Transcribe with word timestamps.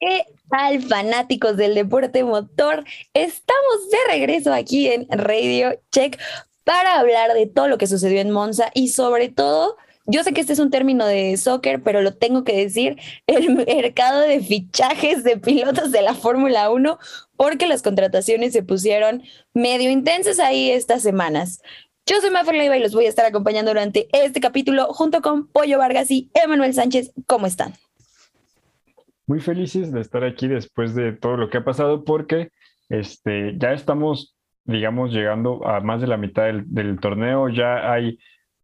¿Qué 0.00 0.24
tal, 0.50 0.82
fanáticos 0.82 1.56
del 1.56 1.74
deporte 1.76 2.24
motor? 2.24 2.84
Estamos 3.14 3.90
de 3.90 4.12
regreso 4.12 4.52
aquí 4.52 4.88
en 4.88 5.06
Radio 5.08 5.78
Check 5.92 6.18
para 6.64 6.98
hablar 6.98 7.34
de 7.34 7.46
todo 7.46 7.68
lo 7.68 7.78
que 7.78 7.86
sucedió 7.86 8.20
en 8.20 8.32
Monza 8.32 8.70
y 8.74 8.88
sobre 8.88 9.28
todo, 9.28 9.76
yo 10.06 10.24
sé 10.24 10.32
que 10.32 10.40
este 10.40 10.54
es 10.54 10.58
un 10.58 10.70
término 10.70 11.06
de 11.06 11.36
soccer, 11.36 11.82
pero 11.82 12.02
lo 12.02 12.14
tengo 12.14 12.42
que 12.42 12.56
decir, 12.56 12.98
el 13.28 13.54
mercado 13.54 14.20
de 14.20 14.40
fichajes 14.40 15.22
de 15.22 15.36
pilotos 15.36 15.92
de 15.92 16.02
la 16.02 16.14
Fórmula 16.14 16.68
1, 16.70 16.98
porque 17.36 17.68
las 17.68 17.82
contrataciones 17.82 18.52
se 18.52 18.64
pusieron 18.64 19.22
medio 19.54 19.90
intensas 19.90 20.40
ahí 20.40 20.70
estas 20.70 21.02
semanas. 21.02 21.62
Yo 22.04 22.20
soy 22.20 22.30
Mafer 22.30 22.56
Leiva 22.56 22.76
y 22.76 22.80
los 22.80 22.94
voy 22.94 23.06
a 23.06 23.08
estar 23.08 23.24
acompañando 23.26 23.70
durante 23.70 24.08
este 24.12 24.40
capítulo 24.40 24.86
junto 24.86 25.22
con 25.22 25.46
Pollo 25.46 25.78
Vargas 25.78 26.10
y 26.10 26.32
Emanuel 26.34 26.74
Sánchez. 26.74 27.12
¿Cómo 27.28 27.46
están? 27.46 27.74
Muy 29.28 29.38
felices 29.38 29.92
de 29.92 30.00
estar 30.00 30.24
aquí 30.24 30.48
después 30.48 30.96
de 30.96 31.12
todo 31.12 31.36
lo 31.36 31.48
que 31.48 31.58
ha 31.58 31.64
pasado 31.64 32.02
porque 32.02 32.50
este, 32.88 33.56
ya 33.56 33.72
estamos, 33.72 34.36
digamos, 34.64 35.12
llegando 35.12 35.64
a 35.64 35.78
más 35.78 36.00
de 36.00 36.08
la 36.08 36.16
mitad 36.16 36.46
del, 36.64 36.98
torneo. 36.98 37.48
Ya 37.48 37.92
hay, 37.92 38.18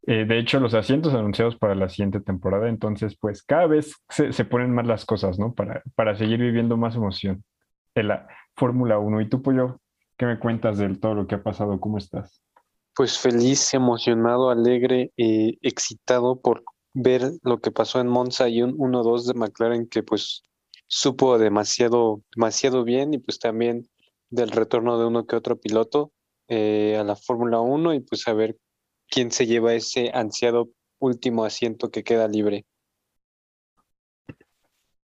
eh, 0.08 0.24
de 0.24 0.38
hecho, 0.40 0.58
los 0.58 0.74
asientos 0.74 1.14
anunciados 1.14 1.54
para 1.54 1.76
la 1.76 1.88
siguiente 1.88 2.18
temporada. 2.18 2.68
Entonces, 2.68 3.16
pues 3.16 3.44
cada 3.44 3.68
vez 3.68 3.94
se, 4.08 4.32
se 4.32 4.44
ponen 4.46 4.74
más 4.74 4.88
las 4.88 5.04
cosas, 5.04 5.38
¿no? 5.38 5.54
Para, 5.54 5.84
para 5.94 6.16
seguir 6.16 6.40
viviendo 6.40 6.76
más 6.76 6.96
emoción 6.96 7.44
en 7.94 8.08
la 8.08 8.26
Fórmula 8.56 8.98
1. 8.98 9.20
¿Y 9.20 9.28
tú, 9.28 9.42
Pollo, 9.42 9.80
qué 10.16 10.26
me 10.26 10.40
cuentas 10.40 10.76
de 10.78 10.92
todo 10.96 11.14
lo 11.14 11.28
que 11.28 11.36
ha 11.36 11.42
pasado? 11.44 11.78
¿Cómo 11.78 11.98
estás? 11.98 12.42
Pues 12.98 13.16
feliz, 13.16 13.74
emocionado, 13.74 14.50
alegre, 14.50 15.12
y 15.16 15.56
excitado 15.62 16.40
por 16.40 16.64
ver 16.92 17.30
lo 17.44 17.60
que 17.60 17.70
pasó 17.70 18.00
en 18.00 18.08
Monza 18.08 18.48
y 18.48 18.60
un 18.60 18.76
1-2 18.76 19.24
de 19.24 19.34
McLaren 19.34 19.86
que 19.86 20.02
pues 20.02 20.42
supo 20.88 21.38
demasiado, 21.38 22.22
demasiado 22.34 22.82
bien 22.82 23.14
y 23.14 23.18
pues 23.18 23.38
también 23.38 23.88
del 24.30 24.50
retorno 24.50 24.98
de 24.98 25.06
uno 25.06 25.28
que 25.28 25.36
otro 25.36 25.60
piloto 25.60 26.10
eh, 26.48 26.96
a 26.98 27.04
la 27.04 27.14
Fórmula 27.14 27.60
1 27.60 27.94
y 27.94 28.00
pues 28.00 28.26
a 28.26 28.32
ver 28.32 28.56
quién 29.08 29.30
se 29.30 29.46
lleva 29.46 29.74
ese 29.74 30.10
ansiado 30.12 30.70
último 30.98 31.44
asiento 31.44 31.92
que 31.92 32.02
queda 32.02 32.26
libre. 32.26 32.66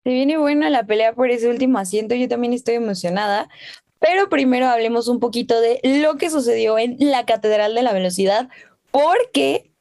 Se 0.04 0.10
viene 0.10 0.38
buena 0.38 0.72
la 0.72 0.88
pelea 0.88 1.14
por 1.14 1.30
ese 1.30 1.48
último 1.48 1.78
asiento, 1.78 2.16
yo 2.16 2.28
también 2.28 2.54
estoy 2.54 2.74
emocionada, 2.74 3.50
pero 4.04 4.28
primero 4.28 4.68
hablemos 4.68 5.08
un 5.08 5.22
poquito 5.22 5.62
de 5.62 5.80
lo 6.02 6.18
que 6.18 6.30
sucedió 6.30 6.78
en 6.78 6.98
la 7.00 7.26
Catedral 7.26 7.74
de 7.74 7.84
la 7.84 7.94
Velocidad, 7.94 8.50
porque 8.92 9.72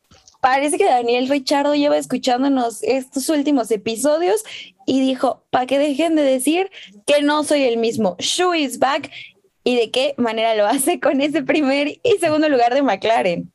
parece 0.40 0.78
que 0.78 0.84
Daniel 0.84 1.28
Richardo 1.28 1.74
lleva 1.74 1.98
escuchándonos 1.98 2.84
estos 2.84 3.28
últimos 3.30 3.72
episodios 3.72 4.44
y 4.86 5.00
dijo, 5.00 5.42
para 5.50 5.66
que 5.66 5.80
dejen 5.80 6.14
de 6.14 6.22
decir 6.22 6.70
que 7.04 7.20
no 7.22 7.42
soy 7.42 7.64
el 7.64 7.78
mismo, 7.78 8.14
Shu 8.20 8.54
is 8.54 8.78
back, 8.78 9.10
y 9.64 9.74
de 9.74 9.90
qué 9.90 10.14
manera 10.18 10.54
lo 10.54 10.66
hace 10.66 11.00
con 11.00 11.20
ese 11.20 11.42
primer 11.42 11.88
y 11.88 12.12
segundo 12.20 12.48
lugar 12.48 12.74
de 12.74 12.82
McLaren. 12.82 13.52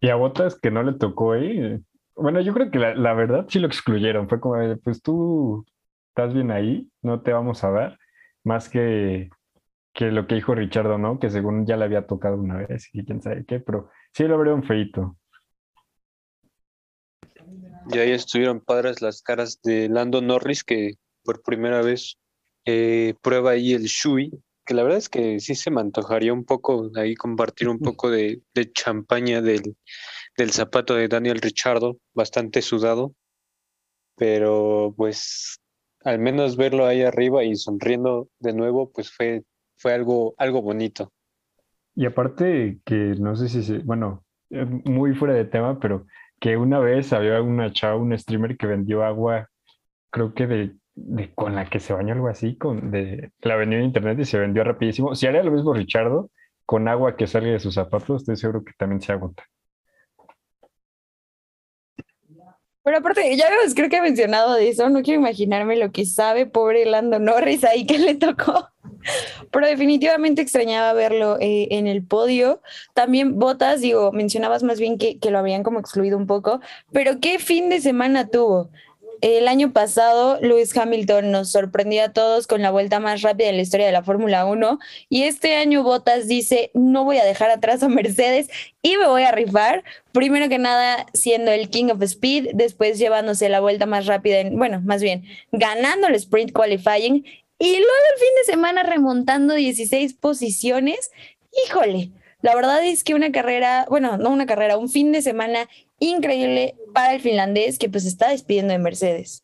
Y 0.00 0.08
a 0.08 0.14
Botas 0.14 0.58
que 0.58 0.70
no 0.70 0.82
le 0.84 0.94
tocó 0.94 1.32
ahí. 1.32 1.78
Bueno, 2.14 2.40
yo 2.40 2.54
creo 2.54 2.70
que 2.70 2.78
la, 2.78 2.94
la 2.94 3.12
verdad 3.12 3.44
sí 3.50 3.58
lo 3.58 3.66
excluyeron. 3.66 4.26
Fue 4.26 4.40
como, 4.40 4.56
pues 4.82 5.02
tú 5.02 5.66
estás 6.08 6.32
bien 6.32 6.50
ahí, 6.50 6.88
no 7.02 7.20
te 7.20 7.34
vamos 7.34 7.62
a 7.62 7.70
dar. 7.70 7.98
Más 8.42 8.70
que 8.70 9.28
que 9.96 10.10
lo 10.10 10.26
que 10.26 10.34
dijo 10.34 10.54
Richardo, 10.54 10.98
¿no? 10.98 11.18
Que 11.18 11.30
según 11.30 11.66
ya 11.66 11.76
le 11.78 11.86
había 11.86 12.06
tocado 12.06 12.36
una 12.36 12.58
vez 12.58 12.90
y 12.92 13.02
quién 13.04 13.22
sabe 13.22 13.46
qué, 13.46 13.60
pero 13.60 13.88
sí 14.12 14.24
lo 14.24 14.38
un 14.54 14.62
feito. 14.62 15.16
Y 17.88 17.98
ahí 17.98 18.10
estuvieron 18.10 18.60
padres 18.60 19.00
las 19.00 19.22
caras 19.22 19.58
de 19.62 19.88
Lando 19.88 20.20
Norris, 20.20 20.64
que 20.64 20.94
por 21.24 21.42
primera 21.42 21.80
vez 21.80 22.18
eh, 22.66 23.14
prueba 23.22 23.52
ahí 23.52 23.72
el 23.72 23.84
Shui, 23.84 24.30
que 24.66 24.74
la 24.74 24.82
verdad 24.82 24.98
es 24.98 25.08
que 25.08 25.40
sí 25.40 25.54
se 25.54 25.70
me 25.70 25.80
antojaría 25.80 26.32
un 26.32 26.44
poco 26.44 26.90
ahí 26.96 27.14
compartir 27.14 27.68
un 27.68 27.78
poco 27.78 28.10
de, 28.10 28.42
de 28.52 28.70
champaña 28.72 29.40
del, 29.40 29.76
del 30.36 30.50
zapato 30.50 30.94
de 30.94 31.08
Daniel 31.08 31.40
Richardo, 31.40 31.96
bastante 32.12 32.60
sudado, 32.60 33.14
pero 34.14 34.92
pues 34.94 35.58
al 36.04 36.18
menos 36.18 36.56
verlo 36.56 36.84
ahí 36.84 37.02
arriba 37.02 37.44
y 37.44 37.56
sonriendo 37.56 38.28
de 38.40 38.52
nuevo, 38.52 38.90
pues 38.92 39.10
fue 39.10 39.42
fue 39.76 39.92
algo, 39.92 40.34
algo 40.38 40.62
bonito. 40.62 41.12
Y 41.94 42.06
aparte 42.06 42.80
que 42.84 43.14
no 43.18 43.36
sé 43.36 43.48
si, 43.48 43.78
bueno, 43.78 44.24
muy 44.50 45.14
fuera 45.14 45.34
de 45.34 45.44
tema, 45.44 45.78
pero 45.80 46.06
que 46.40 46.56
una 46.56 46.78
vez 46.78 47.12
había 47.12 47.40
una 47.40 47.72
chava, 47.72 47.96
un 47.96 48.16
streamer 48.18 48.56
que 48.56 48.66
vendió 48.66 49.04
agua, 49.04 49.48
creo 50.10 50.34
que 50.34 50.46
de, 50.46 50.76
de 50.94 51.34
con 51.34 51.54
la 51.54 51.68
que 51.68 51.80
se 51.80 51.94
bañó 51.94 52.14
algo 52.14 52.28
así, 52.28 52.56
con 52.56 52.90
de 52.90 53.32
la 53.40 53.56
vendió 53.56 53.78
en 53.78 53.86
internet 53.86 54.18
y 54.18 54.24
se 54.24 54.38
vendió 54.38 54.64
rapidísimo. 54.64 55.14
Si 55.14 55.26
haría 55.26 55.42
lo 55.42 55.52
mismo 55.52 55.72
Richardo, 55.72 56.30
con 56.66 56.88
agua 56.88 57.16
que 57.16 57.26
salga 57.26 57.50
de 57.52 57.60
sus 57.60 57.74
zapatos, 57.74 58.22
estoy 58.22 58.36
seguro 58.36 58.64
que 58.64 58.72
también 58.76 59.00
se 59.00 59.12
agota. 59.12 59.44
Pero 62.86 62.98
aparte, 62.98 63.36
ya 63.36 63.50
vemos, 63.50 63.74
creo 63.74 63.88
que 63.88 63.96
he 63.96 64.00
mencionado 64.00 64.54
de 64.54 64.68
eso, 64.68 64.88
no 64.88 65.02
quiero 65.02 65.18
imaginarme 65.18 65.74
lo 65.74 65.90
que 65.90 66.06
sabe 66.06 66.46
pobre 66.46 66.86
Lando 66.86 67.18
Norris 67.18 67.64
ahí 67.64 67.84
que 67.84 67.98
le 67.98 68.14
tocó. 68.14 68.68
Pero 69.50 69.66
definitivamente 69.66 70.40
extrañaba 70.40 70.92
verlo 70.92 71.36
eh, 71.40 71.66
en 71.72 71.88
el 71.88 72.04
podio. 72.04 72.62
También 72.94 73.40
Botas, 73.40 73.80
digo, 73.80 74.12
mencionabas 74.12 74.62
más 74.62 74.78
bien 74.78 74.98
que, 74.98 75.18
que 75.18 75.32
lo 75.32 75.40
habían 75.40 75.64
como 75.64 75.80
excluido 75.80 76.16
un 76.16 76.28
poco, 76.28 76.60
pero 76.92 77.18
qué 77.20 77.40
fin 77.40 77.70
de 77.70 77.80
semana 77.80 78.28
tuvo. 78.28 78.70
El 79.20 79.48
año 79.48 79.72
pasado, 79.72 80.38
Lewis 80.40 80.76
Hamilton 80.76 81.30
nos 81.30 81.50
sorprendió 81.50 82.04
a 82.04 82.12
todos 82.12 82.46
con 82.46 82.62
la 82.62 82.70
vuelta 82.70 83.00
más 83.00 83.22
rápida 83.22 83.48
en 83.48 83.56
la 83.56 83.62
historia 83.62 83.86
de 83.86 83.92
la 83.92 84.02
Fórmula 84.02 84.44
1 84.44 84.78
y 85.08 85.22
este 85.22 85.56
año 85.56 85.82
Bottas 85.82 86.28
dice, 86.28 86.70
no 86.74 87.04
voy 87.04 87.18
a 87.18 87.24
dejar 87.24 87.50
atrás 87.50 87.82
a 87.82 87.88
Mercedes 87.88 88.48
y 88.82 88.96
me 88.96 89.06
voy 89.06 89.22
a 89.22 89.32
rifar, 89.32 89.84
primero 90.12 90.48
que 90.48 90.58
nada 90.58 91.06
siendo 91.14 91.50
el 91.50 91.70
King 91.70 91.86
of 91.86 92.02
Speed, 92.02 92.50
después 92.54 92.98
llevándose 92.98 93.48
la 93.48 93.60
vuelta 93.60 93.86
más 93.86 94.06
rápida, 94.06 94.40
en, 94.40 94.58
bueno, 94.58 94.80
más 94.84 95.02
bien 95.02 95.24
ganando 95.52 96.08
el 96.08 96.14
Sprint 96.14 96.52
Qualifying 96.52 97.24
y 97.58 97.70
luego 97.70 97.86
el 98.14 98.20
fin 98.20 98.28
de 98.38 98.52
semana 98.52 98.82
remontando 98.82 99.54
16 99.54 100.14
posiciones. 100.14 101.10
Híjole, 101.66 102.10
la 102.46 102.54
verdad 102.54 102.86
es 102.86 103.02
que 103.02 103.16
una 103.16 103.32
carrera, 103.32 103.86
bueno, 103.90 104.18
no 104.18 104.30
una 104.30 104.46
carrera, 104.46 104.78
un 104.78 104.88
fin 104.88 105.10
de 105.10 105.20
semana 105.20 105.68
increíble 105.98 106.76
para 106.94 107.12
el 107.12 107.20
finlandés 107.20 107.76
que 107.76 107.88
pues 107.88 108.06
está 108.06 108.30
despidiendo 108.30 108.72
de 108.72 108.78
Mercedes. 108.78 109.42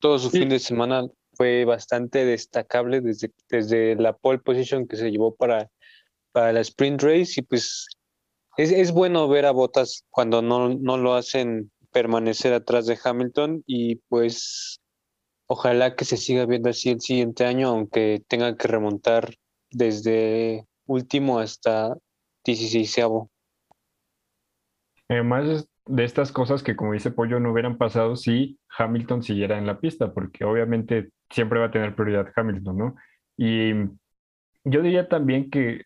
Todo 0.00 0.18
su 0.18 0.28
fin 0.28 0.48
de 0.48 0.58
semana 0.58 1.06
fue 1.34 1.64
bastante 1.64 2.24
destacable 2.24 3.00
desde, 3.00 3.30
desde 3.48 3.94
la 3.94 4.12
pole 4.12 4.40
position 4.40 4.88
que 4.88 4.96
se 4.96 5.08
llevó 5.08 5.36
para, 5.36 5.70
para 6.32 6.52
la 6.52 6.62
sprint 6.62 7.00
race 7.00 7.34
y 7.36 7.42
pues 7.42 7.86
es, 8.56 8.72
es 8.72 8.90
bueno 8.90 9.28
ver 9.28 9.46
a 9.46 9.52
Botas 9.52 10.04
cuando 10.10 10.42
no, 10.42 10.70
no 10.70 10.96
lo 10.96 11.14
hacen 11.14 11.70
permanecer 11.92 12.52
atrás 12.52 12.86
de 12.86 12.98
Hamilton 13.00 13.62
y 13.68 13.96
pues 14.08 14.80
ojalá 15.46 15.94
que 15.94 16.04
se 16.04 16.16
siga 16.16 16.44
viendo 16.44 16.70
así 16.70 16.90
el 16.90 17.00
siguiente 17.00 17.44
año, 17.44 17.68
aunque 17.68 18.20
tenga 18.26 18.56
que 18.56 18.66
remontar 18.66 19.36
desde 19.72 20.66
último 20.86 21.38
hasta 21.38 21.96
16 22.44 22.96
Además 25.08 25.68
de 25.86 26.04
estas 26.04 26.32
cosas 26.32 26.62
que, 26.62 26.76
como 26.76 26.92
dice 26.92 27.10
Pollo, 27.10 27.40
no 27.40 27.52
hubieran 27.52 27.76
pasado 27.76 28.16
si 28.16 28.58
Hamilton 28.78 29.22
siguiera 29.22 29.58
en 29.58 29.66
la 29.66 29.80
pista, 29.80 30.12
porque 30.12 30.44
obviamente 30.44 31.10
siempre 31.30 31.58
va 31.58 31.66
a 31.66 31.70
tener 31.70 31.94
prioridad 31.94 32.32
Hamilton, 32.34 32.78
¿no? 32.78 32.94
Y 33.36 33.72
yo 34.64 34.82
diría 34.82 35.08
también 35.08 35.50
que, 35.50 35.82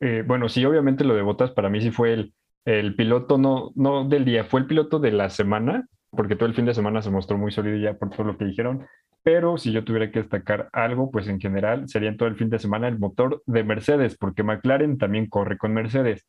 eh, 0.00 0.22
bueno, 0.26 0.48
sí, 0.48 0.64
obviamente 0.64 1.04
lo 1.04 1.14
de 1.14 1.22
Botas 1.22 1.50
para 1.50 1.68
mí 1.68 1.80
sí 1.80 1.90
fue 1.90 2.12
el, 2.12 2.34
el 2.64 2.94
piloto, 2.94 3.38
no, 3.38 3.72
no 3.74 4.08
del 4.08 4.24
día, 4.24 4.44
fue 4.44 4.60
el 4.60 4.66
piloto 4.66 4.98
de 4.98 5.12
la 5.12 5.30
semana, 5.30 5.86
porque 6.10 6.36
todo 6.36 6.48
el 6.48 6.54
fin 6.54 6.66
de 6.66 6.74
semana 6.74 7.02
se 7.02 7.10
mostró 7.10 7.36
muy 7.36 7.50
sólido 7.50 7.76
ya 7.76 7.94
por 7.94 8.10
todo 8.10 8.24
lo 8.24 8.38
que 8.38 8.44
dijeron, 8.44 8.86
pero 9.24 9.58
si 9.58 9.72
yo 9.72 9.82
tuviera 9.82 10.12
que 10.12 10.20
destacar 10.20 10.68
algo, 10.72 11.10
pues 11.10 11.26
en 11.26 11.40
general 11.40 11.88
sería 11.88 12.10
en 12.10 12.16
todo 12.16 12.28
el 12.28 12.36
fin 12.36 12.50
de 12.50 12.60
semana 12.60 12.86
el 12.86 12.98
motor 13.00 13.42
de 13.46 13.64
Mercedes, 13.64 14.16
porque 14.16 14.44
McLaren 14.44 14.98
también 14.98 15.28
corre 15.28 15.58
con 15.58 15.74
Mercedes 15.74 16.26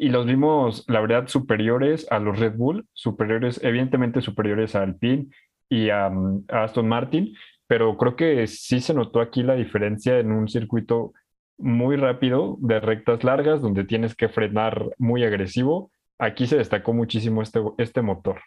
y 0.00 0.08
los 0.08 0.24
vimos, 0.24 0.82
la 0.88 1.02
verdad, 1.02 1.28
superiores 1.28 2.10
a 2.10 2.18
los 2.18 2.38
Red 2.38 2.54
Bull, 2.56 2.86
superiores, 2.94 3.62
evidentemente 3.62 4.22
superiores 4.22 4.74
a 4.74 4.82
Alpine 4.82 5.26
y 5.68 5.90
a, 5.90 6.10
Aston 6.48 6.88
Martin, 6.88 7.34
pero 7.66 7.98
creo 7.98 8.16
que 8.16 8.46
sí 8.46 8.80
se 8.80 8.94
notó 8.94 9.20
aquí 9.20 9.42
la 9.42 9.56
diferencia 9.56 10.18
en 10.18 10.32
un 10.32 10.48
circuito 10.48 11.12
muy 11.58 11.96
rápido 11.96 12.56
de 12.60 12.80
rectas 12.80 13.24
largas 13.24 13.60
donde 13.60 13.84
tienes 13.84 14.14
que 14.14 14.30
frenar 14.30 14.86
muy 14.96 15.22
agresivo. 15.22 15.90
Aquí 16.18 16.46
se 16.46 16.56
destacó 16.56 16.94
muchísimo 16.94 17.42
este, 17.42 17.60
este 17.76 18.00
motor. 18.00 18.40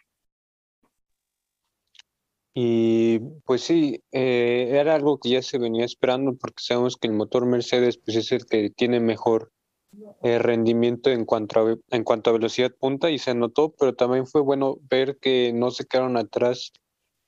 Y 2.54 3.18
pues 3.44 3.62
sí, 3.62 4.00
eh, 4.12 4.68
era 4.72 4.94
algo 4.94 5.18
que 5.18 5.30
ya 5.30 5.42
se 5.42 5.58
venía 5.58 5.84
esperando 5.84 6.36
porque 6.36 6.62
sabemos 6.62 6.96
que 6.96 7.08
el 7.08 7.14
motor 7.14 7.46
Mercedes 7.46 7.98
pues 7.98 8.16
es 8.16 8.30
el 8.30 8.46
que 8.46 8.70
tiene 8.70 9.00
mejor 9.00 9.50
eh, 10.22 10.38
rendimiento 10.38 11.10
en 11.10 11.24
cuanto, 11.24 11.60
a, 11.60 11.76
en 11.90 12.04
cuanto 12.04 12.30
a 12.30 12.32
velocidad 12.34 12.72
punta 12.78 13.10
y 13.10 13.18
se 13.18 13.34
notó, 13.34 13.74
pero 13.78 13.94
también 13.94 14.26
fue 14.26 14.40
bueno 14.40 14.76
ver 14.88 15.18
que 15.20 15.52
no 15.52 15.70
se 15.72 15.84
quedaron 15.84 16.16
atrás 16.16 16.72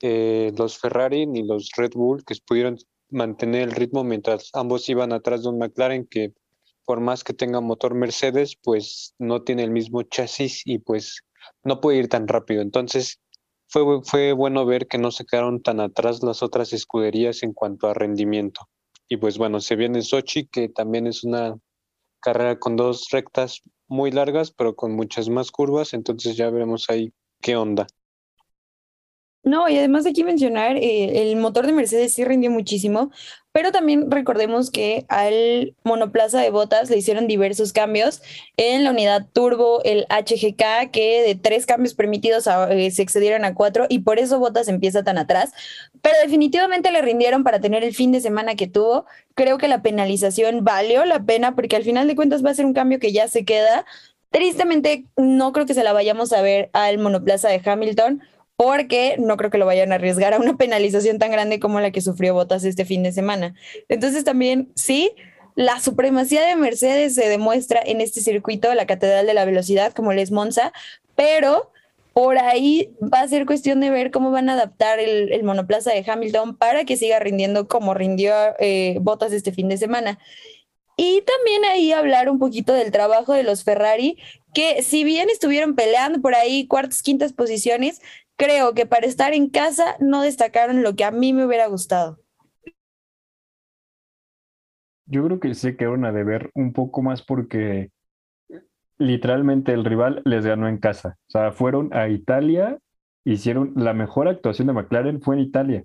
eh, 0.01 0.53
los 0.57 0.77
Ferrari 0.77 1.25
ni 1.25 1.43
los 1.43 1.71
Red 1.75 1.91
Bull, 1.93 2.23
que 2.23 2.35
pudieron 2.45 2.77
mantener 3.09 3.63
el 3.63 3.71
ritmo 3.71 4.03
mientras 4.03 4.49
ambos 4.53 4.87
iban 4.89 5.11
atrás 5.11 5.43
de 5.43 5.49
un 5.49 5.59
McLaren 5.59 6.07
que 6.07 6.33
por 6.85 7.01
más 7.01 7.23
que 7.25 7.33
tenga 7.33 7.59
motor 7.59 7.95
Mercedes, 7.95 8.55
pues 8.63 9.13
no 9.19 9.43
tiene 9.43 9.63
el 9.63 9.71
mismo 9.71 10.03
chasis 10.03 10.61
y 10.65 10.79
pues 10.79 11.21
no 11.63 11.81
puede 11.81 11.97
ir 11.99 12.07
tan 12.07 12.27
rápido. 12.29 12.61
Entonces 12.61 13.19
fue, 13.67 14.01
fue 14.03 14.33
bueno 14.33 14.65
ver 14.65 14.87
que 14.87 14.97
no 14.97 15.11
se 15.11 15.25
quedaron 15.25 15.61
tan 15.61 15.79
atrás 15.79 16.23
las 16.23 16.41
otras 16.43 16.73
escuderías 16.73 17.43
en 17.43 17.53
cuanto 17.53 17.87
a 17.87 17.93
rendimiento. 17.93 18.67
Y 19.09 19.17
pues 19.17 19.37
bueno, 19.37 19.59
se 19.59 19.75
viene 19.75 20.01
Sochi, 20.01 20.47
que 20.47 20.69
también 20.69 21.07
es 21.07 21.23
una 21.23 21.57
carrera 22.19 22.59
con 22.59 22.75
dos 22.75 23.07
rectas 23.11 23.61
muy 23.87 24.11
largas, 24.11 24.51
pero 24.51 24.75
con 24.75 24.93
muchas 24.93 25.29
más 25.29 25.51
curvas, 25.51 25.93
entonces 25.93 26.35
ya 26.35 26.49
veremos 26.49 26.89
ahí 26.89 27.13
qué 27.41 27.55
onda. 27.55 27.87
No, 29.43 29.69
y 29.69 29.77
además 29.77 30.03
de 30.03 30.09
aquí 30.09 30.25
mencionar, 30.25 30.75
eh, 30.75 31.31
el 31.31 31.37
motor 31.37 31.65
de 31.65 31.71
Mercedes 31.71 32.13
sí 32.13 32.25
rindió 32.25 32.51
muchísimo, 32.51 33.11
pero 33.57 33.71
también 33.71 34.11
recordemos 34.11 34.69
que 34.69 35.07
al 35.09 35.73
monoplaza 35.83 36.39
de 36.39 36.51
botas 36.51 36.91
le 36.91 36.97
hicieron 36.97 37.25
diversos 37.25 37.73
cambios 37.73 38.21
en 38.55 38.83
la 38.83 38.91
unidad 38.91 39.25
turbo, 39.33 39.81
el 39.83 40.05
HGK, 40.11 40.91
que 40.91 41.23
de 41.25 41.33
tres 41.33 41.65
cambios 41.65 41.95
permitidos 41.95 42.45
eh, 42.69 42.91
se 42.91 43.01
excedieron 43.01 43.45
a 43.45 43.55
cuatro 43.55 43.87
y 43.89 44.01
por 44.01 44.19
eso 44.19 44.37
botas 44.37 44.67
empieza 44.67 45.03
tan 45.03 45.17
atrás, 45.17 45.53
pero 46.03 46.15
definitivamente 46.21 46.91
le 46.91 47.01
rindieron 47.01 47.43
para 47.43 47.59
tener 47.59 47.83
el 47.83 47.95
fin 47.95 48.11
de 48.11 48.21
semana 48.21 48.53
que 48.53 48.67
tuvo. 48.67 49.07
Creo 49.33 49.57
que 49.57 49.67
la 49.67 49.81
penalización 49.81 50.63
valió 50.63 51.03
la 51.05 51.23
pena 51.23 51.55
porque 51.55 51.77
al 51.77 51.83
final 51.83 52.07
de 52.07 52.15
cuentas 52.15 52.45
va 52.45 52.51
a 52.51 52.53
ser 52.53 52.67
un 52.67 52.75
cambio 52.75 52.99
que 52.99 53.11
ya 53.11 53.27
se 53.27 53.43
queda. 53.43 53.87
Tristemente, 54.29 55.05
no 55.15 55.51
creo 55.51 55.65
que 55.65 55.73
se 55.73 55.83
la 55.83 55.93
vayamos 55.93 56.31
a 56.31 56.43
ver 56.43 56.69
al 56.73 56.99
monoplaza 56.99 57.49
de 57.49 57.59
Hamilton 57.65 58.21
porque 58.57 59.15
no 59.19 59.37
creo 59.37 59.51
que 59.51 59.59
lo 59.59 59.65
vayan 59.65 59.91
a 59.91 59.95
arriesgar 59.95 60.33
a 60.33 60.39
una 60.39 60.57
penalización 60.57 61.19
tan 61.19 61.31
grande 61.31 61.59
como 61.59 61.79
la 61.79 61.91
que 61.91 62.01
sufrió 62.01 62.33
Bottas 62.33 62.65
este 62.65 62.83
fin 62.83 63.03
de 63.03 63.13
semana. 63.13 63.53
Entonces 63.87 64.23
también, 64.23 64.71
sí, 64.75 65.11
la 65.55 65.79
supremacía 65.79 66.41
de 66.45 66.55
Mercedes 66.55 67.15
se 67.15 67.29
demuestra 67.29 67.79
en 67.85 68.01
este 68.01 68.19
circuito, 68.21 68.73
la 68.73 68.87
Catedral 68.87 69.27
de 69.27 69.33
la 69.35 69.45
Velocidad, 69.45 69.93
como 69.93 70.11
les 70.11 70.31
Monza, 70.31 70.73
pero 71.15 71.71
por 72.13 72.39
ahí 72.39 72.95
va 73.01 73.21
a 73.21 73.27
ser 73.27 73.45
cuestión 73.45 73.79
de 73.79 73.91
ver 73.91 74.09
cómo 74.09 74.31
van 74.31 74.49
a 74.49 74.53
adaptar 74.53 74.99
el, 74.99 75.43
monoplaza 75.43 75.91
de 75.91 76.03
Hamilton 76.05 76.57
para 76.57 76.83
que 76.83 76.97
siga 76.97 77.19
rindiendo 77.19 77.67
como 77.67 77.93
rindió 77.93 78.33
eh, 78.59 78.97
Bottas 79.01 79.33
este 79.33 79.51
fin 79.51 79.69
de 79.69 79.77
semana. 79.77 80.17
Y 80.95 81.21
también 81.21 81.63
ahí 81.65 81.91
hablar 81.91 82.27
un 82.27 82.39
poquito 82.39 82.73
del 82.73 82.91
trabajo 82.91 83.33
de 83.33 83.43
los 83.43 83.63
Ferrari, 83.63 84.17
que 84.51 84.81
si 84.81 85.03
bien 85.03 85.29
estuvieron 85.29 85.75
peleando 85.75 86.19
por 86.21 86.33
ahí 86.33 86.65
cuartas, 86.65 87.03
quintas 87.03 87.33
posiciones, 87.33 88.01
creo 88.37 88.73
que 88.73 88.85
para 88.85 89.05
estar 89.05 89.33
en 89.33 89.49
casa 89.49 89.97
no 89.99 90.21
destacaron 90.21 90.83
lo 90.83 90.95
que 90.95 91.03
a 91.03 91.11
mí 91.11 91.33
me 91.33 91.45
hubiera 91.45 91.67
gustado. 91.67 92.19
Yo 95.05 95.25
creo 95.25 95.39
que 95.39 95.53
se 95.55 95.75
quedaron 95.75 96.05
a 96.05 96.11
deber 96.11 96.51
un 96.53 96.73
poco 96.73 97.01
más 97.01 97.21
porque 97.23 97.91
literalmente 98.97 99.73
el 99.73 99.85
rival 99.85 100.21
les 100.25 100.45
ganó 100.45 100.67
en 100.67 100.77
casa. 100.77 101.17
O 101.27 101.31
sea, 101.31 101.51
fueron 101.51 101.93
a 101.93 102.09
Italia, 102.09 102.77
hicieron 103.23 103.73
la 103.75 103.93
mejor 103.93 104.27
actuación 104.27 104.67
de 104.67 104.73
McLaren 104.73 105.21
fue 105.21 105.35
en 105.35 105.41
Italia. 105.41 105.83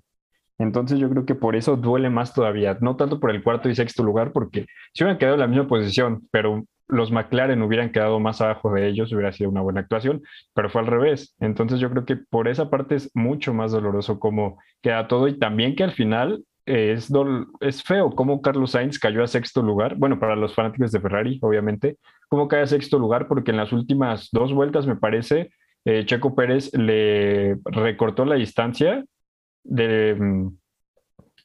Entonces 0.57 0.99
yo 0.99 1.09
creo 1.09 1.25
que 1.25 1.35
por 1.35 1.55
eso 1.55 1.77
duele 1.77 2.09
más 2.09 2.33
todavía, 2.33 2.77
no 2.81 2.95
tanto 2.95 3.19
por 3.19 3.31
el 3.31 3.43
cuarto 3.43 3.69
y 3.69 3.75
sexto 3.75 4.03
lugar, 4.03 4.31
porque 4.33 4.65
si 4.93 5.03
hubieran 5.03 5.17
quedado 5.17 5.35
en 5.35 5.41
la 5.41 5.47
misma 5.47 5.67
posición, 5.67 6.27
pero 6.31 6.63
los 6.87 7.11
McLaren 7.11 7.61
hubieran 7.61 7.91
quedado 7.91 8.19
más 8.19 8.41
abajo 8.41 8.71
de 8.73 8.87
ellos, 8.87 9.11
hubiera 9.11 9.31
sido 9.31 9.49
una 9.49 9.61
buena 9.61 9.81
actuación, 9.81 10.21
pero 10.53 10.69
fue 10.69 10.81
al 10.81 10.87
revés. 10.87 11.35
Entonces 11.39 11.79
yo 11.79 11.89
creo 11.89 12.05
que 12.05 12.17
por 12.17 12.47
esa 12.47 12.69
parte 12.69 12.95
es 12.95 13.11
mucho 13.13 13.53
más 13.53 13.71
doloroso 13.71 14.19
cómo 14.19 14.59
queda 14.81 15.07
todo 15.07 15.27
y 15.27 15.39
también 15.39 15.75
que 15.75 15.83
al 15.83 15.91
final 15.91 16.43
es, 16.65 17.11
es 17.61 17.83
feo 17.83 18.11
cómo 18.11 18.41
Carlos 18.41 18.71
Sainz 18.71 18.99
cayó 18.99 19.23
a 19.23 19.27
sexto 19.27 19.61
lugar. 19.61 19.95
Bueno, 19.95 20.19
para 20.19 20.35
los 20.35 20.55
fanáticos 20.55 20.91
de 20.91 20.99
Ferrari, 20.99 21.39
obviamente, 21.41 21.97
cómo 22.29 22.47
cae 22.47 22.61
a 22.61 22.67
sexto 22.67 22.99
lugar, 22.99 23.27
porque 23.27 23.51
en 23.51 23.57
las 23.57 23.71
últimas 23.71 24.29
dos 24.31 24.53
vueltas, 24.53 24.87
me 24.87 24.95
parece, 24.95 25.51
eh, 25.85 26.05
Checo 26.05 26.35
Pérez 26.35 26.73
le 26.73 27.57
recortó 27.65 28.25
la 28.25 28.35
distancia 28.35 29.03
de, 29.63 30.15
mm, 30.15 30.57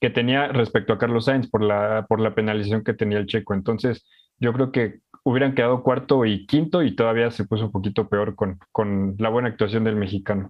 que 0.01 0.11
tenía 0.11 0.49
respecto 0.49 0.93
a 0.93 0.99
Carlos 0.99 1.25
Sainz 1.25 1.49
por 1.51 1.63
la, 1.63 2.07
por 2.09 2.21
la 2.21 2.35
penalización 2.35 2.85
que 2.85 2.95
tenía 2.95 3.19
el 3.19 3.27
Checo. 3.27 3.55
Entonces, 3.55 4.07
yo 4.39 4.53
creo 4.53 4.71
que 4.71 5.01
hubieran 5.29 5.55
quedado 5.55 5.83
cuarto 5.83 6.25
y 6.25 6.47
quinto 6.47 6.83
y 6.83 6.97
todavía 6.97 7.31
se 7.31 7.45
puso 7.45 7.67
un 7.67 7.73
poquito 7.73 8.09
peor 8.09 8.35
con, 8.35 8.59
con 8.73 9.15
la 9.19 9.29
buena 9.29 9.49
actuación 9.49 9.85
del 9.85 9.95
mexicano. 9.95 10.49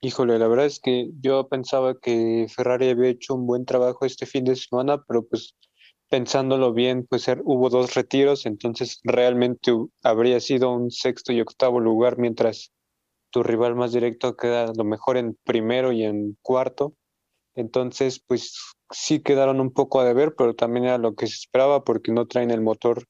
Híjole, 0.00 0.38
la 0.38 0.48
verdad 0.48 0.64
es 0.64 0.80
que 0.80 1.10
yo 1.20 1.46
pensaba 1.48 1.98
que 2.00 2.46
Ferrari 2.48 2.88
había 2.88 3.10
hecho 3.10 3.34
un 3.34 3.46
buen 3.46 3.66
trabajo 3.66 4.06
este 4.06 4.24
fin 4.24 4.44
de 4.44 4.56
semana, 4.56 5.04
pero 5.06 5.26
pues 5.26 5.58
pensándolo 6.08 6.72
bien, 6.72 7.06
pues 7.06 7.28
er, 7.28 7.42
hubo 7.44 7.68
dos 7.68 7.94
retiros, 7.94 8.46
entonces 8.46 9.00
realmente 9.04 9.72
habría 10.02 10.40
sido 10.40 10.72
un 10.72 10.90
sexto 10.90 11.34
y 11.34 11.42
octavo 11.42 11.80
lugar, 11.80 12.16
mientras 12.16 12.72
tu 13.28 13.42
rival 13.42 13.74
más 13.74 13.92
directo 13.92 14.36
queda 14.36 14.72
lo 14.74 14.84
mejor 14.84 15.18
en 15.18 15.36
primero 15.44 15.92
y 15.92 16.04
en 16.04 16.38
cuarto. 16.40 16.94
Entonces, 17.54 18.24
pues 18.26 18.56
sí 18.90 19.20
quedaron 19.20 19.60
un 19.60 19.72
poco 19.72 20.00
a 20.00 20.04
deber, 20.04 20.34
pero 20.36 20.54
también 20.54 20.86
era 20.86 20.98
lo 20.98 21.14
que 21.14 21.26
se 21.26 21.34
esperaba 21.34 21.84
porque 21.84 22.12
no 22.12 22.26
traen 22.26 22.50
el 22.50 22.60
motor 22.60 23.04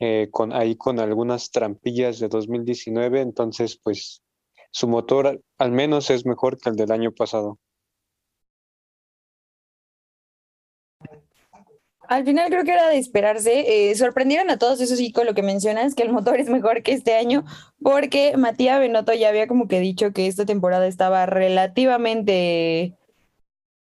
eh, 0.00 0.28
con, 0.30 0.52
ahí 0.52 0.76
con 0.76 1.00
algunas 1.00 1.50
trampillas 1.50 2.18
de 2.18 2.28
2019, 2.28 3.20
entonces 3.20 3.78
pues 3.82 4.22
su 4.70 4.88
motor 4.88 5.40
al 5.58 5.72
menos 5.72 6.10
es 6.10 6.24
mejor 6.24 6.58
que 6.58 6.70
el 6.70 6.76
del 6.76 6.92
año 6.92 7.12
pasado. 7.12 7.58
Al 12.08 12.24
final 12.24 12.48
creo 12.48 12.64
que 12.64 12.72
era 12.72 12.88
de 12.88 12.96
esperarse. 12.96 13.90
Eh, 13.90 13.94
sorprendieron 13.94 14.48
a 14.48 14.58
todos, 14.58 14.80
eso 14.80 14.96
sí, 14.96 15.12
con 15.12 15.26
lo 15.26 15.34
que 15.34 15.42
mencionas, 15.42 15.94
que 15.94 16.04
el 16.04 16.10
motor 16.10 16.40
es 16.40 16.48
mejor 16.48 16.82
que 16.82 16.92
este 16.92 17.14
año, 17.14 17.44
porque 17.82 18.34
Matías 18.38 18.80
Benotto 18.80 19.12
ya 19.12 19.28
había 19.28 19.46
como 19.46 19.68
que 19.68 19.78
dicho 19.78 20.12
que 20.12 20.26
esta 20.26 20.46
temporada 20.46 20.86
estaba 20.86 21.26
relativamente 21.26 22.97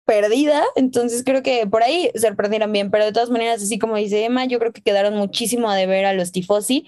perdida, 0.04 0.64
entonces 0.76 1.22
creo 1.24 1.42
que 1.42 1.66
por 1.66 1.82
ahí 1.82 2.10
sorprendieron 2.14 2.72
bien, 2.72 2.90
pero 2.90 3.04
de 3.04 3.12
todas 3.12 3.30
maneras, 3.30 3.62
así 3.62 3.78
como 3.78 3.96
dice 3.96 4.24
Emma, 4.24 4.44
yo 4.44 4.58
creo 4.58 4.72
que 4.72 4.82
quedaron 4.82 5.14
muchísimo 5.16 5.70
a 5.70 5.76
deber 5.76 6.04
a 6.04 6.12
los 6.12 6.32
tifosi, 6.32 6.86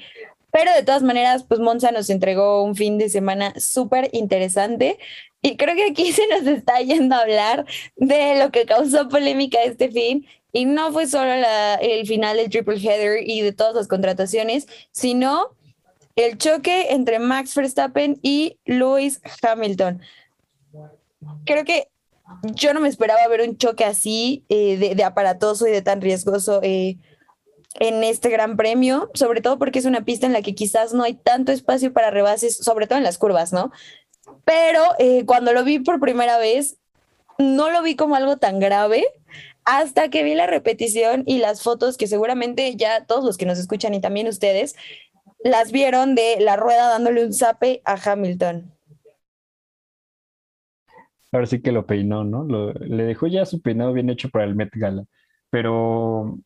pero 0.50 0.72
de 0.72 0.82
todas 0.82 1.02
maneras, 1.02 1.44
pues 1.44 1.60
Monza 1.60 1.90
nos 1.90 2.08
entregó 2.08 2.62
un 2.62 2.76
fin 2.76 2.98
de 2.98 3.08
semana 3.08 3.52
súper 3.58 4.10
interesante 4.12 4.98
y 5.42 5.56
creo 5.56 5.74
que 5.74 5.84
aquí 5.84 6.12
se 6.12 6.26
nos 6.28 6.46
está 6.46 6.80
yendo 6.80 7.14
a 7.14 7.20
hablar 7.20 7.66
de 7.96 8.38
lo 8.38 8.50
que 8.50 8.66
causó 8.66 9.08
polémica 9.08 9.62
este 9.62 9.90
fin 9.90 10.26
y 10.52 10.64
no 10.64 10.92
fue 10.92 11.06
solo 11.06 11.30
el 11.80 12.06
final 12.06 12.38
del 12.38 12.48
triple 12.48 12.78
header 12.78 13.28
y 13.28 13.42
de 13.42 13.52
todas 13.52 13.74
las 13.74 13.88
contrataciones, 13.88 14.66
sino 14.90 15.50
el 16.16 16.38
choque 16.38 16.92
entre 16.92 17.18
Max 17.18 17.54
Verstappen 17.54 18.18
y 18.22 18.58
Lewis 18.64 19.20
Hamilton. 19.42 20.00
Creo 21.44 21.64
que 21.66 21.88
yo 22.42 22.74
no 22.74 22.80
me 22.80 22.88
esperaba 22.88 23.26
ver 23.28 23.42
un 23.42 23.56
choque 23.56 23.84
así 23.84 24.44
eh, 24.48 24.94
de, 24.94 25.04
aparatoso 25.04 25.66
y 25.66 25.70
de 25.70 25.82
tan 25.82 26.00
riesgoso 26.00 26.60
eh, 26.62 26.98
en 27.78 28.02
este 28.04 28.30
gran 28.30 28.56
premio, 28.56 29.10
sobre 29.14 29.40
todo 29.40 29.58
porque 29.58 29.78
es 29.78 29.84
una 29.84 30.04
pista 30.04 30.26
en 30.26 30.32
la 30.32 30.42
que 30.42 30.54
quizás 30.54 30.94
no 30.94 31.02
hay 31.02 31.14
tanto 31.14 31.52
espacio 31.52 31.92
para 31.92 32.10
rebases, 32.10 32.56
sobre 32.56 32.86
todo 32.86 32.98
en 32.98 33.04
las 33.04 33.18
curvas, 33.18 33.52
¿no? 33.52 33.70
Pero 34.44 34.82
eh, 34.98 35.24
cuando 35.26 35.52
lo 35.52 35.62
vi 35.64 35.78
por 35.78 36.00
primera 36.00 36.38
vez, 36.38 36.78
no 37.38 37.70
lo 37.70 37.82
vi 37.82 37.96
como 37.96 38.16
algo 38.16 38.38
tan 38.38 38.58
grave 38.58 39.04
hasta 39.64 40.08
que 40.08 40.22
vi 40.22 40.34
la 40.34 40.46
repetición 40.46 41.24
y 41.26 41.38
las 41.38 41.62
fotos 41.62 41.96
que 41.96 42.06
seguramente 42.06 42.74
ya 42.76 43.04
todos 43.04 43.24
los 43.24 43.36
que 43.36 43.46
nos 43.46 43.58
escuchan 43.58 43.94
y 43.94 44.00
también 44.00 44.28
ustedes 44.28 44.74
las 45.40 45.70
vieron 45.70 46.14
de 46.14 46.38
la 46.40 46.56
rueda 46.56 46.88
dándole 46.88 47.24
un 47.24 47.32
zape 47.32 47.82
a 47.84 47.94
Hamilton 47.94 48.75
ahora 51.36 51.46
sí 51.46 51.62
que 51.62 51.72
lo 51.72 51.86
peinó, 51.86 52.24
¿no? 52.24 52.44
le 52.72 53.04
dejó 53.04 53.26
ya 53.26 53.44
su 53.46 53.60
peinado 53.62 53.92
bien 53.92 54.10
hecho 54.10 54.30
para 54.30 54.44
el 54.44 54.54
Met 54.54 54.70
Gala. 54.74 55.04
Pero 55.50 56.38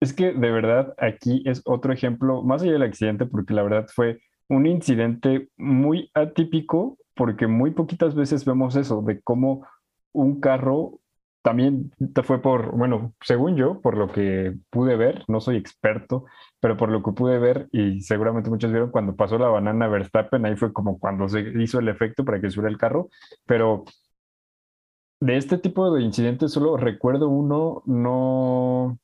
es 0.00 0.12
que 0.12 0.32
de 0.32 0.50
verdad 0.50 0.94
aquí 0.98 1.42
es 1.46 1.62
otro 1.64 1.92
ejemplo, 1.92 2.42
más 2.42 2.62
allá 2.62 2.72
del 2.72 2.82
accidente, 2.82 3.26
porque 3.26 3.54
la 3.54 3.62
verdad 3.62 3.86
fue 3.92 4.20
un 4.48 4.66
incidente 4.66 5.48
muy 5.56 6.10
atípico, 6.14 6.98
porque 7.14 7.46
muy 7.46 7.72
poquitas 7.72 8.14
veces 8.14 8.44
vemos 8.44 8.76
eso, 8.76 9.02
de 9.02 9.20
cómo 9.22 9.66
un 10.12 10.40
carro 10.40 11.00
también 11.42 11.92
fue 12.24 12.40
por, 12.40 12.70
bueno, 12.76 13.14
según 13.20 13.56
yo, 13.56 13.80
por 13.80 13.96
lo 13.96 14.08
que 14.08 14.54
pude 14.70 14.96
ver, 14.96 15.24
no 15.26 15.40
soy 15.40 15.56
experto, 15.56 16.24
pero 16.60 16.76
por 16.76 16.88
lo 16.90 17.02
que 17.02 17.12
pude 17.12 17.38
ver, 17.38 17.68
y 17.72 18.00
seguramente 18.00 18.48
muchos 18.48 18.70
vieron 18.70 18.90
cuando 18.90 19.16
pasó 19.16 19.38
la 19.38 19.48
banana 19.48 19.88
Verstappen, 19.88 20.46
ahí 20.46 20.56
fue 20.56 20.72
como 20.72 21.00
cuando 21.00 21.28
se 21.28 21.40
hizo 21.60 21.80
el 21.80 21.88
efecto 21.88 22.24
para 22.24 22.40
que 22.40 22.50
subiera 22.50 22.70
el 22.70 22.78
carro, 22.78 23.08
pero 23.44 23.84
de 25.22 25.36
este 25.36 25.56
tipo 25.56 25.94
de 25.94 26.02
incidentes 26.02 26.50
solo 26.50 26.76
recuerdo 26.76 27.28
uno, 27.28 27.84
no, 27.86 28.98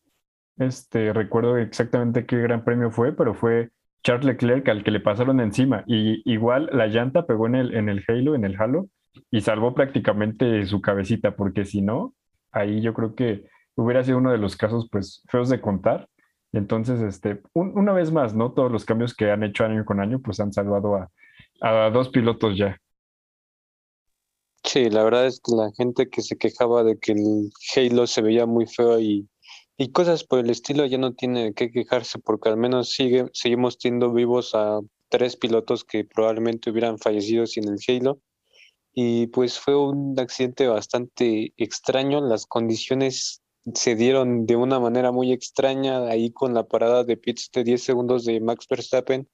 este, 0.56 1.12
recuerdo 1.12 1.56
exactamente 1.58 2.26
qué 2.26 2.38
gran 2.38 2.64
premio 2.64 2.90
fue, 2.90 3.12
pero 3.12 3.34
fue 3.34 3.70
Charles 4.02 4.26
Leclerc 4.26 4.68
al 4.68 4.82
que 4.82 4.90
le 4.90 4.98
pasaron 4.98 5.38
encima 5.38 5.84
y 5.86 6.20
igual 6.28 6.70
la 6.72 6.88
llanta 6.88 7.24
pegó 7.24 7.46
en 7.46 7.54
el, 7.54 7.72
en 7.72 7.88
el 7.88 8.04
Halo, 8.08 8.34
en 8.34 8.44
el 8.44 8.60
Halo 8.60 8.88
y 9.30 9.42
salvó 9.42 9.74
prácticamente 9.74 10.66
su 10.66 10.80
cabecita, 10.80 11.36
porque 11.36 11.64
si 11.64 11.82
no, 11.82 12.14
ahí 12.50 12.80
yo 12.80 12.94
creo 12.94 13.14
que 13.14 13.44
hubiera 13.76 14.02
sido 14.02 14.18
uno 14.18 14.32
de 14.32 14.38
los 14.38 14.56
casos 14.56 14.88
pues 14.90 15.22
feos 15.28 15.48
de 15.48 15.60
contar. 15.60 16.08
Entonces, 16.50 17.00
este, 17.00 17.42
una 17.52 17.92
vez 17.92 18.10
más, 18.10 18.34
¿no? 18.34 18.50
Todos 18.52 18.72
los 18.72 18.84
cambios 18.84 19.14
que 19.14 19.30
han 19.30 19.44
hecho 19.44 19.64
año 19.64 19.84
con 19.84 20.00
año 20.00 20.18
pues 20.18 20.40
han 20.40 20.52
salvado 20.52 20.96
a, 20.96 21.10
a 21.60 21.90
dos 21.90 22.08
pilotos 22.08 22.56
ya. 22.56 22.76
Sí, 24.64 24.90
la 24.90 25.02
verdad 25.02 25.26
es 25.26 25.40
que 25.40 25.54
la 25.54 25.70
gente 25.76 26.08
que 26.08 26.22
se 26.22 26.36
quejaba 26.36 26.84
de 26.84 26.98
que 26.98 27.12
el 27.12 27.50
Halo 27.74 28.06
se 28.06 28.22
veía 28.22 28.46
muy 28.46 28.66
feo 28.66 29.00
y, 29.00 29.28
y 29.76 29.92
cosas 29.92 30.24
por 30.24 30.40
el 30.40 30.50
estilo 30.50 30.84
ya 30.86 30.98
no 30.98 31.14
tiene 31.14 31.54
que 31.54 31.70
quejarse 31.70 32.18
porque 32.18 32.48
al 32.50 32.56
menos 32.56 32.90
sigue, 32.92 33.26
seguimos 33.32 33.78
teniendo 33.78 34.12
vivos 34.12 34.54
a 34.54 34.80
tres 35.08 35.36
pilotos 35.36 35.84
que 35.84 36.04
probablemente 36.04 36.70
hubieran 36.70 36.98
fallecido 36.98 37.46
sin 37.46 37.68
el 37.68 37.78
Halo. 37.86 38.20
Y 38.92 39.28
pues 39.28 39.58
fue 39.58 39.76
un 39.76 40.18
accidente 40.18 40.66
bastante 40.66 41.52
extraño, 41.56 42.20
las 42.20 42.46
condiciones 42.46 43.42
se 43.74 43.94
dieron 43.94 44.46
de 44.46 44.56
una 44.56 44.80
manera 44.80 45.12
muy 45.12 45.32
extraña 45.32 46.06
ahí 46.08 46.32
con 46.32 46.54
la 46.54 46.66
parada 46.66 47.04
de 47.04 47.16
pits 47.16 47.50
de 47.52 47.64
10 47.64 47.82
segundos 47.82 48.24
de 48.24 48.40
Max 48.40 48.66
Verstappen 48.68 49.28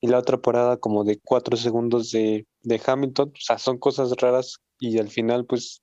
y 0.00 0.08
la 0.08 0.18
otra 0.18 0.40
parada 0.40 0.76
como 0.76 1.04
de 1.04 1.20
4 1.20 1.56
segundos 1.56 2.10
de, 2.10 2.46
de 2.62 2.80
Hamilton. 2.84 3.30
O 3.30 3.40
sea, 3.40 3.58
son 3.58 3.78
cosas 3.78 4.12
raras 4.18 4.58
y 4.78 4.98
al 4.98 5.08
final 5.08 5.46
pues 5.46 5.82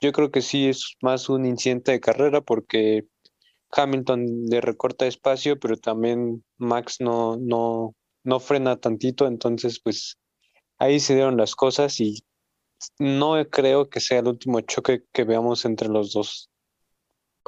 yo 0.00 0.12
creo 0.12 0.30
que 0.30 0.42
sí 0.42 0.68
es 0.68 0.96
más 1.02 1.28
un 1.28 1.46
incidente 1.46 1.92
de 1.92 2.00
carrera 2.00 2.40
porque 2.40 3.06
Hamilton 3.70 4.46
le 4.48 4.60
recorta 4.60 5.06
espacio, 5.06 5.58
pero 5.58 5.76
también 5.76 6.44
Max 6.58 6.96
no, 7.00 7.36
no, 7.36 7.94
no 8.24 8.40
frena 8.40 8.80
tantito, 8.80 9.26
entonces 9.26 9.80
pues 9.82 10.18
ahí 10.78 11.00
se 11.00 11.14
dieron 11.14 11.36
las 11.36 11.54
cosas 11.54 12.00
y 12.00 12.24
no 12.98 13.34
creo 13.50 13.90
que 13.90 14.00
sea 14.00 14.20
el 14.20 14.28
último 14.28 14.60
choque 14.62 15.04
que 15.12 15.24
veamos 15.24 15.64
entre 15.64 15.88
los 15.88 16.12
dos 16.12 16.49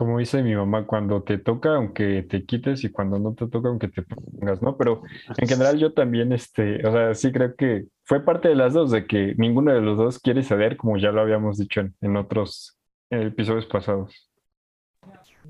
como 0.02 0.18
dice 0.18 0.42
mi 0.42 0.52
mamá, 0.52 0.84
cuando 0.84 1.22
te 1.22 1.38
toca, 1.38 1.76
aunque 1.76 2.24
te 2.24 2.44
quites, 2.44 2.82
y 2.82 2.90
cuando 2.90 3.20
no 3.20 3.34
te 3.34 3.46
toca, 3.46 3.68
aunque 3.68 3.86
te 3.86 4.02
pongas, 4.02 4.60
¿no? 4.60 4.76
Pero 4.76 5.02
en 5.36 5.46
general 5.46 5.78
yo 5.78 5.92
también, 5.92 6.32
este, 6.32 6.84
o 6.84 6.90
sea, 6.90 7.14
sí 7.14 7.30
creo 7.30 7.54
que 7.54 7.84
fue 8.02 8.24
parte 8.24 8.48
de 8.48 8.56
las 8.56 8.72
dos, 8.72 8.90
de 8.90 9.06
que 9.06 9.36
ninguno 9.38 9.72
de 9.72 9.80
los 9.80 9.96
dos 9.96 10.18
quiere 10.18 10.42
ceder, 10.42 10.76
como 10.76 10.98
ya 10.98 11.12
lo 11.12 11.20
habíamos 11.20 11.56
dicho 11.56 11.82
en, 12.00 12.16
otros 12.16 12.76
episodios 13.10 13.66
pasados. 13.66 14.28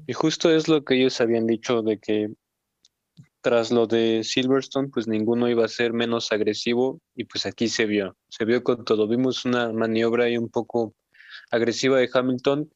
Y 0.06 0.12
justo 0.12 0.50
es 0.50 0.68
lo 0.68 0.84
que 0.84 0.96
ellos 0.96 1.18
habían 1.22 1.46
dicho, 1.46 1.80
de 1.80 1.98
que 1.98 2.28
tras 3.40 3.72
lo 3.72 3.86
de 3.86 4.20
Silverstone, 4.22 4.88
pues 4.88 5.08
ninguno 5.08 5.48
iba 5.48 5.64
a 5.64 5.68
ser 5.68 5.94
menos 5.94 6.30
agresivo, 6.30 7.00
y 7.14 7.24
pues 7.24 7.46
aquí 7.46 7.68
se 7.68 7.86
vio, 7.86 8.18
se 8.28 8.44
vio 8.44 8.62
con 8.62 8.84
todo. 8.84 9.08
Vimos 9.08 9.46
una 9.46 9.72
maniobra 9.72 10.24
ahí 10.24 10.36
un 10.36 10.50
poco 10.50 10.94
agresiva 11.50 11.96
de 11.96 12.10
Hamilton, 12.12 12.68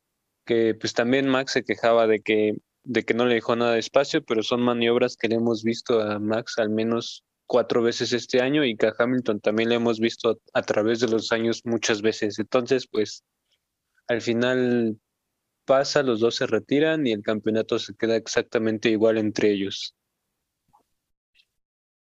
que 0.46 0.74
pues 0.74 0.94
también 0.94 1.28
Max 1.28 1.52
se 1.52 1.64
quejaba 1.64 2.06
de 2.06 2.20
que, 2.20 2.56
de 2.84 3.04
que 3.04 3.12
no 3.12 3.26
le 3.26 3.34
dejó 3.34 3.56
nada 3.56 3.72
de 3.72 3.80
espacio, 3.80 4.24
pero 4.24 4.42
son 4.42 4.62
maniobras 4.62 5.16
que 5.16 5.28
le 5.28 5.34
hemos 5.34 5.62
visto 5.62 6.00
a 6.00 6.18
Max 6.18 6.54
al 6.58 6.70
menos 6.70 7.24
cuatro 7.46 7.82
veces 7.82 8.12
este 8.12 8.40
año 8.40 8.64
y 8.64 8.76
que 8.76 8.86
a 8.86 8.94
Hamilton 8.96 9.40
también 9.40 9.68
le 9.68 9.74
hemos 9.74 10.00
visto 10.00 10.40
a 10.54 10.62
través 10.62 11.00
de 11.00 11.08
los 11.08 11.32
años 11.32 11.62
muchas 11.64 12.00
veces. 12.00 12.38
Entonces, 12.38 12.86
pues 12.90 13.24
al 14.08 14.20
final 14.20 14.98
pasa, 15.64 16.02
los 16.02 16.20
dos 16.20 16.36
se 16.36 16.46
retiran 16.46 17.06
y 17.06 17.12
el 17.12 17.22
campeonato 17.22 17.78
se 17.78 17.94
queda 17.94 18.16
exactamente 18.16 18.88
igual 18.88 19.18
entre 19.18 19.50
ellos. 19.50 19.94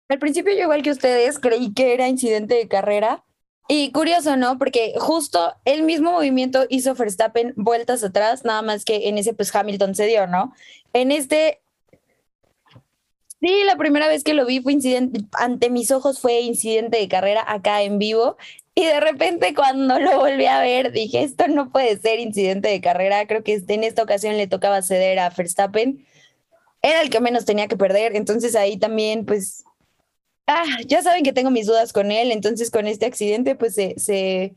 Al 0.10 0.20
principio 0.20 0.54
yo 0.54 0.64
igual 0.64 0.84
que 0.84 0.92
ustedes 0.92 1.40
creí 1.40 1.74
que 1.74 1.94
era 1.94 2.08
incidente 2.08 2.56
de 2.56 2.68
carrera, 2.68 3.24
y 3.68 3.92
curioso, 3.92 4.36
¿no? 4.36 4.58
Porque 4.58 4.94
justo 4.98 5.56
el 5.66 5.84
mismo 5.84 6.12
movimiento 6.12 6.66
hizo 6.70 6.96
Verstappen 6.96 7.54
vueltas 7.56 8.04
atrás, 8.04 8.44
nada 8.44 8.62
más 8.62 8.84
que 8.84 9.08
en 9.08 9.18
ese 9.18 9.34
pues 9.34 9.56
Hamilton 9.56 9.96
se 9.96 10.06
dio, 10.06 10.28
¿no? 10.28 10.54
En 10.94 11.12
este... 11.12 11.60
Sí, 13.40 13.64
la 13.66 13.76
primera 13.76 14.08
vez 14.08 14.24
que 14.24 14.34
lo 14.34 14.46
vi 14.46 14.62
fue 14.62 14.72
incidente, 14.72 15.20
ante 15.34 15.70
mis 15.70 15.92
ojos 15.92 16.22
fue 16.22 16.40
incidente 16.42 16.98
de 16.98 17.10
carrera 17.10 17.44
acá 17.46 17.82
en 17.82 18.00
vivo. 18.00 18.38
Y 18.74 18.86
de 18.86 19.00
repente 19.02 19.54
cuando 19.54 20.00
lo 20.00 20.18
volví 20.20 20.46
a 20.46 20.62
ver 20.62 20.92
dije, 20.94 21.24
esto 21.24 21.48
no 21.50 21.70
puede 21.70 21.98
ser 21.98 22.20
incidente 22.20 22.70
de 22.70 22.82
carrera. 22.82 23.28
Creo 23.28 23.44
que 23.44 23.62
en 23.68 23.84
esta 23.84 24.04
ocasión 24.04 24.38
le 24.38 24.48
tocaba 24.48 24.82
ceder 24.82 25.20
a 25.20 25.30
Verstappen. 25.30 26.06
Era 26.82 27.02
el 27.02 27.10
que 27.10 27.20
menos 27.20 27.46
tenía 27.46 27.68
que 27.68 27.78
perder. 27.78 28.16
Entonces 28.16 28.56
ahí 28.56 28.78
también 28.78 29.26
pues 29.26 29.66
ah, 30.48 30.66
ya 30.86 31.02
saben 31.02 31.24
que 31.24 31.34
tengo 31.34 31.52
mis 31.52 31.68
dudas 31.68 31.94
con 31.94 32.12
él, 32.12 32.32
entonces 32.32 32.72
con 32.72 32.88
este 32.88 33.06
accidente 33.06 33.56
pues 33.56 33.76
se, 33.76 33.96
se, 33.98 34.56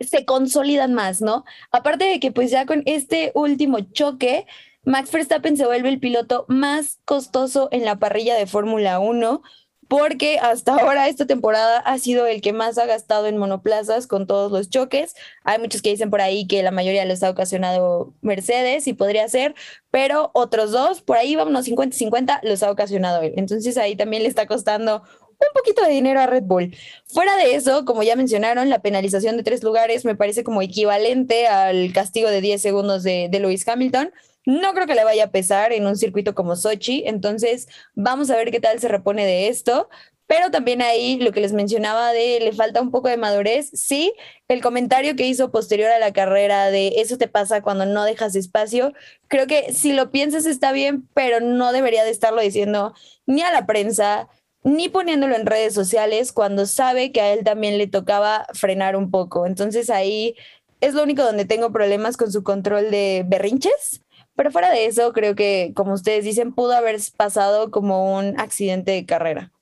se, 0.00 0.24
consolidan 0.24 0.94
más, 0.94 1.20
¿no? 1.20 1.44
Aparte 1.70 2.04
de 2.04 2.20
que 2.20 2.32
pues 2.32 2.50
ya 2.50 2.66
con 2.66 2.82
este 2.86 3.32
último 3.34 3.80
choque, 3.80 4.46
Max 4.84 5.12
Verstappen 5.12 5.56
se 5.56 5.66
vuelve 5.66 5.88
el 5.88 6.00
piloto 6.00 6.46
más 6.48 7.00
costoso 7.04 7.68
en 7.70 7.84
la 7.84 7.98
parrilla 7.98 8.34
de 8.34 8.46
Fórmula 8.46 8.98
1 8.98 9.42
porque 9.90 10.38
hasta 10.38 10.76
ahora 10.76 11.08
esta 11.08 11.26
temporada 11.26 11.80
ha 11.80 11.98
sido 11.98 12.28
el 12.28 12.40
que 12.42 12.52
más 12.52 12.78
ha 12.78 12.86
gastado 12.86 13.26
en 13.26 13.36
monoplazas 13.36 14.06
con 14.06 14.28
todos 14.28 14.52
los 14.52 14.70
choques. 14.70 15.16
Hay 15.42 15.58
muchos 15.58 15.82
que 15.82 15.90
dicen 15.90 16.10
por 16.10 16.20
ahí 16.20 16.46
que 16.46 16.62
la 16.62 16.70
mayoría 16.70 17.04
los 17.06 17.24
ha 17.24 17.30
ocasionado 17.30 18.14
Mercedes 18.20 18.86
y 18.86 18.92
podría 18.92 19.28
ser, 19.28 19.56
pero 19.90 20.30
otros 20.32 20.70
dos, 20.70 21.02
por 21.02 21.16
ahí 21.16 21.34
vámonos 21.34 21.66
50-50, 21.66 22.38
los 22.44 22.62
ha 22.62 22.70
ocasionado 22.70 23.20
él. 23.22 23.32
Entonces 23.36 23.76
ahí 23.78 23.96
también 23.96 24.22
le 24.22 24.28
está 24.28 24.46
costando 24.46 25.02
un 25.28 25.48
poquito 25.54 25.82
de 25.82 25.90
dinero 25.90 26.20
a 26.20 26.28
Red 26.28 26.44
Bull. 26.44 26.72
Fuera 27.06 27.34
de 27.34 27.56
eso, 27.56 27.84
como 27.84 28.04
ya 28.04 28.14
mencionaron, 28.14 28.70
la 28.70 28.82
penalización 28.82 29.36
de 29.36 29.42
tres 29.42 29.64
lugares 29.64 30.04
me 30.04 30.14
parece 30.14 30.44
como 30.44 30.62
equivalente 30.62 31.48
al 31.48 31.92
castigo 31.92 32.30
de 32.30 32.40
10 32.40 32.62
segundos 32.62 33.02
de, 33.02 33.26
de 33.28 33.40
Lewis 33.40 33.66
Hamilton. 33.66 34.12
No 34.46 34.72
creo 34.72 34.86
que 34.86 34.94
le 34.94 35.04
vaya 35.04 35.24
a 35.24 35.30
pesar 35.30 35.72
en 35.72 35.86
un 35.86 35.96
circuito 35.96 36.34
como 36.34 36.56
Sochi, 36.56 37.02
entonces 37.06 37.68
vamos 37.94 38.30
a 38.30 38.36
ver 38.36 38.50
qué 38.50 38.60
tal 38.60 38.80
se 38.80 38.88
repone 38.88 39.26
de 39.26 39.48
esto. 39.48 39.88
Pero 40.26 40.52
también 40.52 40.80
ahí 40.80 41.18
lo 41.18 41.32
que 41.32 41.40
les 41.40 41.52
mencionaba 41.52 42.12
de 42.12 42.38
le 42.40 42.52
falta 42.52 42.80
un 42.80 42.92
poco 42.92 43.08
de 43.08 43.16
madurez. 43.16 43.68
Sí, 43.74 44.14
el 44.46 44.62
comentario 44.62 45.16
que 45.16 45.26
hizo 45.26 45.50
posterior 45.50 45.90
a 45.90 45.98
la 45.98 46.12
carrera 46.12 46.70
de 46.70 47.00
eso 47.00 47.18
te 47.18 47.26
pasa 47.26 47.62
cuando 47.62 47.84
no 47.84 48.04
dejas 48.04 48.36
espacio, 48.36 48.92
creo 49.26 49.48
que 49.48 49.72
si 49.72 49.92
lo 49.92 50.12
piensas 50.12 50.46
está 50.46 50.70
bien, 50.70 51.08
pero 51.14 51.40
no 51.40 51.72
debería 51.72 52.04
de 52.04 52.10
estarlo 52.10 52.40
diciendo 52.42 52.94
ni 53.26 53.42
a 53.42 53.50
la 53.50 53.66
prensa, 53.66 54.28
ni 54.62 54.88
poniéndolo 54.88 55.34
en 55.34 55.46
redes 55.46 55.74
sociales 55.74 56.32
cuando 56.32 56.64
sabe 56.66 57.10
que 57.10 57.20
a 57.20 57.32
él 57.32 57.42
también 57.42 57.76
le 57.76 57.88
tocaba 57.88 58.46
frenar 58.54 58.94
un 58.96 59.10
poco. 59.10 59.46
Entonces 59.46 59.90
ahí 59.90 60.36
es 60.80 60.94
lo 60.94 61.02
único 61.02 61.24
donde 61.24 61.44
tengo 61.44 61.72
problemas 61.72 62.16
con 62.16 62.30
su 62.30 62.44
control 62.44 62.92
de 62.92 63.24
berrinches 63.26 64.02
pero 64.40 64.52
fuera 64.52 64.70
de 64.70 64.86
eso, 64.86 65.12
creo 65.12 65.34
que, 65.34 65.72
como 65.76 65.92
ustedes 65.92 66.24
dicen, 66.24 66.54
pudo 66.54 66.72
haber 66.72 66.96
pasado 67.14 67.70
como 67.70 68.16
un 68.16 68.40
accidente 68.40 68.92
de 68.92 69.04
carrera. 69.04 69.52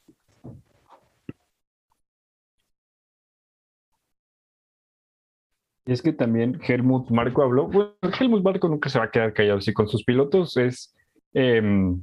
Y 5.84 5.90
es 5.90 6.00
que 6.00 6.12
también 6.12 6.60
Helmut 6.64 7.10
Marco 7.10 7.42
habló, 7.42 7.66
bueno, 7.66 7.90
Helmut 8.20 8.44
Marco 8.44 8.68
nunca 8.68 8.88
se 8.88 9.00
va 9.00 9.06
a 9.06 9.10
quedar 9.10 9.32
callado, 9.32 9.60
si 9.60 9.72
con 9.72 9.88
sus 9.88 10.04
pilotos 10.04 10.56
es 10.56 10.94
em, 11.32 12.00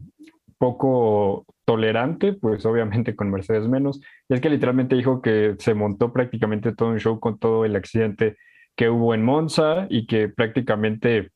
poco 0.58 1.46
tolerante, 1.64 2.34
pues 2.34 2.66
obviamente 2.66 3.16
con 3.16 3.32
Mercedes 3.32 3.70
menos. 3.70 4.02
Y 4.28 4.34
es 4.34 4.42
que 4.42 4.50
literalmente 4.50 4.98
dijo 4.98 5.22
que 5.22 5.56
se 5.60 5.76
montó 5.76 6.12
prácticamente 6.12 6.76
todo 6.76 6.90
un 6.90 7.00
show 7.00 7.22
con 7.22 7.40
todo 7.40 7.64
el 7.64 7.78
accidente 7.78 8.36
que 8.76 8.90
hubo 8.90 9.14
en 9.14 9.24
Monza 9.24 9.88
y 9.90 10.08
que 10.08 10.28
prácticamente 10.28 11.32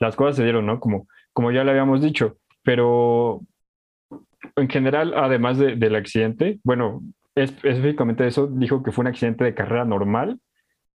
las 0.00 0.16
cosas 0.16 0.36
se 0.36 0.42
dieron, 0.42 0.66
¿no? 0.66 0.80
Como, 0.80 1.06
como 1.32 1.52
ya 1.52 1.62
le 1.62 1.70
habíamos 1.70 2.02
dicho, 2.02 2.38
pero 2.62 3.42
en 4.56 4.68
general, 4.68 5.14
además 5.16 5.58
del 5.58 5.94
accidente, 5.94 6.58
bueno, 6.64 7.02
específicamente 7.34 8.26
eso, 8.26 8.46
dijo 8.46 8.82
que 8.82 8.92
fue 8.92 9.02
un 9.02 9.08
accidente 9.08 9.44
de 9.44 9.54
carrera 9.54 9.84
normal, 9.84 10.38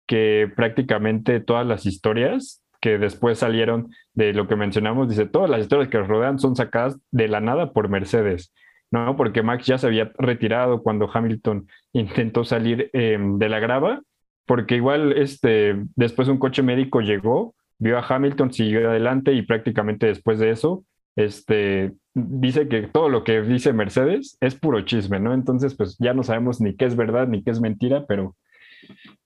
que 0.08 0.52
prácticamente 0.56 1.40
todas 1.40 1.66
las 1.66 1.86
historias 1.86 2.64
que 2.80 2.98
después 2.98 3.38
salieron 3.38 3.90
de 4.14 4.34
lo 4.34 4.48
que 4.48 4.56
mencionamos, 4.56 5.08
dice, 5.08 5.26
todas 5.26 5.50
las 5.50 5.62
historias 5.62 5.90
que 5.90 6.00
rodean 6.00 6.40
son 6.40 6.56
sacadas 6.56 7.00
de 7.12 7.28
la 7.28 7.40
nada 7.40 7.74
por 7.74 7.90
Mercedes, 7.90 8.54
¿no? 8.90 9.16
Porque 9.16 9.44
Max 9.44 9.66
ya 9.66 9.78
se 9.78 9.88
había 9.88 10.12
retirado 10.18 10.82
cuando 10.82 11.10
Hamilton 11.12 11.68
intentó 11.94 12.44
salir 12.44 12.90
em, 12.94 13.38
de 13.38 13.50
la 13.50 13.60
grava, 13.60 14.02
porque 14.46 14.76
igual 14.76 15.14
este, 15.18 15.76
después 15.96 16.28
un 16.28 16.40
coche 16.40 16.64
médico 16.64 17.02
llegó 17.02 17.54
vio 17.82 17.98
a 17.98 18.06
Hamilton, 18.08 18.54
siguió 18.54 18.92
adelante 18.92 19.34
y 19.34 19.42
prácticamente 19.42 20.06
después 20.06 20.38
de 20.38 20.52
eso, 20.52 20.86
este, 21.16 21.92
dice 22.14 22.68
que 22.68 22.84
todo 22.84 23.10
lo 23.10 23.24
que 23.24 23.42
dice 23.42 23.74
Mercedes 23.74 24.38
es 24.40 24.54
puro 24.56 24.82
chisme, 24.82 25.20
¿no? 25.20 25.34
Entonces, 25.34 25.76
pues 25.76 25.98
ya 26.00 26.14
no 26.14 26.24
sabemos 26.24 26.62
ni 26.62 26.76
qué 26.76 26.86
es 26.86 26.96
verdad 26.96 27.28
ni 27.28 27.44
qué 27.44 27.50
es 27.50 27.60
mentira, 27.60 28.06
pero, 28.06 28.38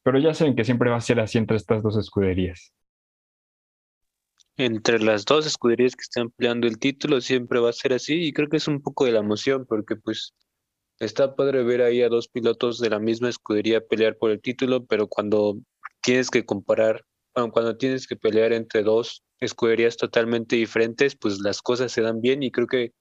pero 0.03 0.19
ya 0.19 0.33
saben 0.33 0.55
que 0.55 0.63
siempre 0.63 0.89
va 0.89 0.95
a 0.95 1.01
ser 1.01 1.19
así 1.19 1.37
entre 1.37 1.57
estas 1.57 1.83
dos 1.83 1.97
escuderías. 1.97 2.73
entre 4.57 4.99
las 4.99 5.25
dos 5.25 5.45
escuderías 5.45 5.97
que 5.97 6.03
están 6.03 6.29
peleando 6.29 6.65
el 6.65 6.79
título 6.79 7.19
siempre 7.19 7.59
va 7.59 7.71
a 7.71 7.73
ser 7.73 7.91
así 7.91 8.23
y 8.27 8.31
creo 8.31 8.47
que 8.47 8.55
es 8.55 8.69
un 8.69 8.81
poco 8.81 9.03
de 9.03 9.11
la 9.11 9.19
emoción 9.19 9.65
porque 9.67 9.97
pues 9.97 10.33
está 10.99 11.35
padre 11.35 11.63
ver 11.63 11.81
ahí 11.81 12.01
a 12.01 12.07
dos 12.07 12.29
pilotos 12.29 12.79
de 12.79 12.89
la 12.89 12.99
misma 12.99 13.27
escudería 13.27 13.85
pelear 13.85 14.15
por 14.17 14.31
el 14.31 14.39
título, 14.39 14.85
pero 14.85 15.07
cuando 15.09 15.57
tienes 16.01 16.29
que 16.29 16.45
comparar, 16.45 17.03
cuando 17.51 17.77
tienes 17.77 18.07
que 18.07 18.15
pelear 18.15 18.53
entre 18.53 18.83
dos 18.83 19.23
escuderías 19.39 19.97
totalmente 19.97 20.55
diferentes, 20.55 21.15
pues 21.15 21.39
las 21.39 21.61
cosas 21.61 21.91
se 21.91 22.01
dan 22.01 22.21
bien 22.21 22.43
y 22.43 22.51
creo 22.51 22.67
que 22.67 22.93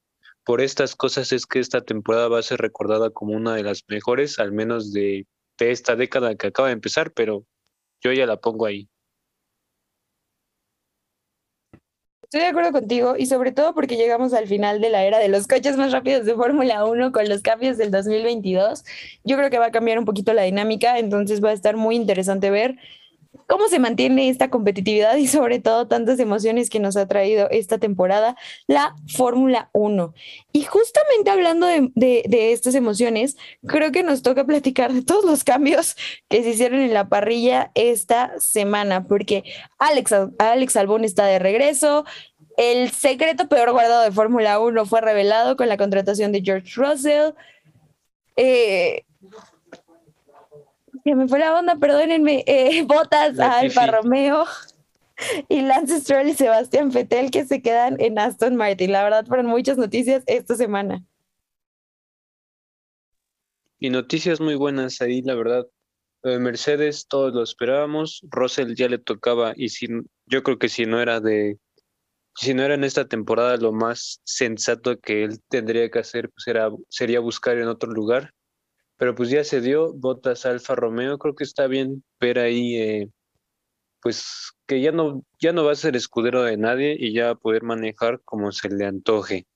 por 0.43 0.61
estas 0.61 0.95
cosas 0.95 1.31
es 1.31 1.45
que 1.45 1.59
esta 1.59 1.81
temporada 1.81 2.27
va 2.27 2.39
a 2.39 2.43
ser 2.43 2.59
recordada 2.59 3.09
como 3.09 3.33
una 3.33 3.55
de 3.55 3.63
las 3.63 3.83
mejores, 3.87 4.37
al 4.37 4.51
menos 4.51 4.91
de, 4.91 5.25
de 5.57 5.71
esta 5.71 5.95
década 5.95 6.35
que 6.35 6.47
acaba 6.47 6.67
de 6.67 6.73
empezar, 6.73 7.11
pero 7.13 7.45
yo 8.03 8.11
ya 8.11 8.25
la 8.25 8.37
pongo 8.37 8.65
ahí. 8.65 8.87
Estoy 12.23 12.41
de 12.41 12.47
acuerdo 12.47 12.71
contigo 12.71 13.15
y 13.17 13.27
sobre 13.27 13.51
todo 13.51 13.73
porque 13.73 13.95
llegamos 13.95 14.33
al 14.33 14.47
final 14.47 14.81
de 14.81 14.89
la 14.89 15.05
era 15.05 15.19
de 15.19 15.29
los 15.29 15.47
coches 15.47 15.77
más 15.77 15.91
rápidos 15.91 16.25
de 16.25 16.35
Fórmula 16.35 16.83
1 16.83 17.11
con 17.11 17.29
los 17.29 17.41
cambios 17.41 17.77
del 17.77 17.91
2022. 17.91 18.83
Yo 19.23 19.37
creo 19.37 19.49
que 19.49 19.59
va 19.59 19.67
a 19.67 19.71
cambiar 19.71 19.99
un 19.99 20.05
poquito 20.05 20.33
la 20.33 20.41
dinámica, 20.41 20.99
entonces 20.99 21.43
va 21.43 21.51
a 21.51 21.53
estar 21.53 21.77
muy 21.77 21.95
interesante 21.95 22.49
ver 22.49 22.77
cómo 23.47 23.67
se 23.67 23.79
mantiene 23.79 24.29
esta 24.29 24.49
competitividad 24.49 25.15
y 25.17 25.27
sobre 25.27 25.59
todo 25.59 25.87
tantas 25.87 26.19
emociones 26.19 26.69
que 26.69 26.79
nos 26.79 26.97
ha 26.97 27.07
traído 27.07 27.49
esta 27.49 27.77
temporada 27.77 28.35
la 28.67 28.95
Fórmula 29.07 29.69
1. 29.73 30.13
Y 30.51 30.63
justamente 30.63 31.29
hablando 31.29 31.67
de, 31.67 31.91
de, 31.95 32.53
estas 32.53 32.75
emociones, 32.75 33.37
creo 33.67 33.91
que 33.91 34.03
nos 34.03 34.21
toca 34.21 34.45
platicar 34.45 34.93
de 34.93 35.03
todos 35.03 35.25
los 35.25 35.43
cambios 35.43 35.95
que 36.29 36.43
se 36.43 36.51
hicieron 36.51 36.79
en 36.79 36.93
la 36.93 37.09
parrilla 37.09 37.71
esta 37.75 38.39
semana, 38.39 39.05
porque 39.07 39.43
Alex, 39.77 40.13
Alex 40.37 40.75
Albón 40.75 41.03
está 41.03 41.25
de 41.25 41.39
regreso. 41.39 42.05
El 42.57 42.91
secreto 42.91 43.47
peor 43.49 43.71
guardado 43.71 44.03
de 44.03 44.11
Fórmula 44.11 44.59
1 44.59 44.85
fue 44.85 45.01
revelado 45.01 45.57
con 45.57 45.67
la 45.67 45.77
contratación 45.77 46.31
de 46.31 46.41
George 46.41 46.71
Russell. 46.75 47.33
Eh, 48.37 49.05
que 51.05 51.15
me 51.15 51.27
fue 51.27 51.37
la 51.37 51.57
onda, 51.57 51.75
perdónenme, 51.75 52.43
eh, 52.47 52.83
botas 52.87 53.39
a 53.39 53.59
Alfa 53.59 53.85
Romeo 53.85 54.45
y 55.47 55.61
Lance 55.61 56.01
Stroll 56.01 56.29
y 56.29 56.33
Sebastián 56.33 56.91
Fettel 56.91 57.29
que 57.29 57.45
se 57.45 57.61
quedan 57.61 57.95
en 58.01 58.17
Aston 58.17 58.55
Martin. 58.55 58.91
La 58.91 59.03
verdad 59.03 59.25
fueron 59.27 59.45
muchas 59.45 59.77
noticias 59.77 60.23
esta 60.25 60.55
semana. 60.55 61.05
Y 63.79 63.91
noticias 63.91 64.41
muy 64.41 64.55
buenas 64.55 64.99
ahí, 64.99 65.21
la 65.21 65.35
verdad. 65.35 65.67
Mercedes 66.23 67.05
todos 67.07 67.35
lo 67.35 67.43
esperábamos, 67.43 68.21
Russell 68.31 68.73
ya 68.73 68.89
le 68.89 68.97
tocaba 68.97 69.53
y 69.55 69.69
si, 69.69 69.87
yo 70.25 70.41
creo 70.41 70.57
que 70.57 70.69
si 70.69 70.87
no 70.87 70.99
era 70.99 71.19
de 71.19 71.59
si 72.35 72.55
no 72.55 72.63
era 72.63 72.73
en 72.73 72.83
esta 72.83 73.07
temporada 73.07 73.57
lo 73.57 73.71
más 73.71 74.21
sensato 74.23 74.99
que 74.99 75.23
él 75.23 75.39
tendría 75.49 75.87
que 75.91 75.99
hacer 75.99 76.31
pues 76.31 76.47
era 76.47 76.71
sería 76.89 77.19
buscar 77.19 77.59
en 77.59 77.67
otro 77.67 77.91
lugar 77.91 78.33
pero 78.97 79.15
pues 79.15 79.29
ya 79.29 79.43
se 79.43 79.61
dio, 79.61 79.93
Botas 79.93 80.45
Alfa 80.45 80.75
Romeo, 80.75 81.17
creo 81.17 81.35
que 81.35 81.43
está 81.43 81.67
bien 81.67 82.03
ver 82.19 82.39
ahí, 82.39 82.75
eh, 82.75 83.09
pues 84.01 84.53
que 84.67 84.81
ya 84.81 84.91
no, 84.91 85.23
ya 85.39 85.51
no 85.53 85.65
va 85.65 85.73
a 85.73 85.75
ser 85.75 85.95
escudero 85.95 86.43
de 86.43 86.57
nadie 86.57 86.95
y 86.97 87.13
ya 87.13 87.25
va 87.25 87.31
a 87.31 87.35
poder 87.35 87.63
manejar 87.63 88.21
como 88.23 88.51
se 88.51 88.69
le 88.69 88.85
antoje. 88.85 89.47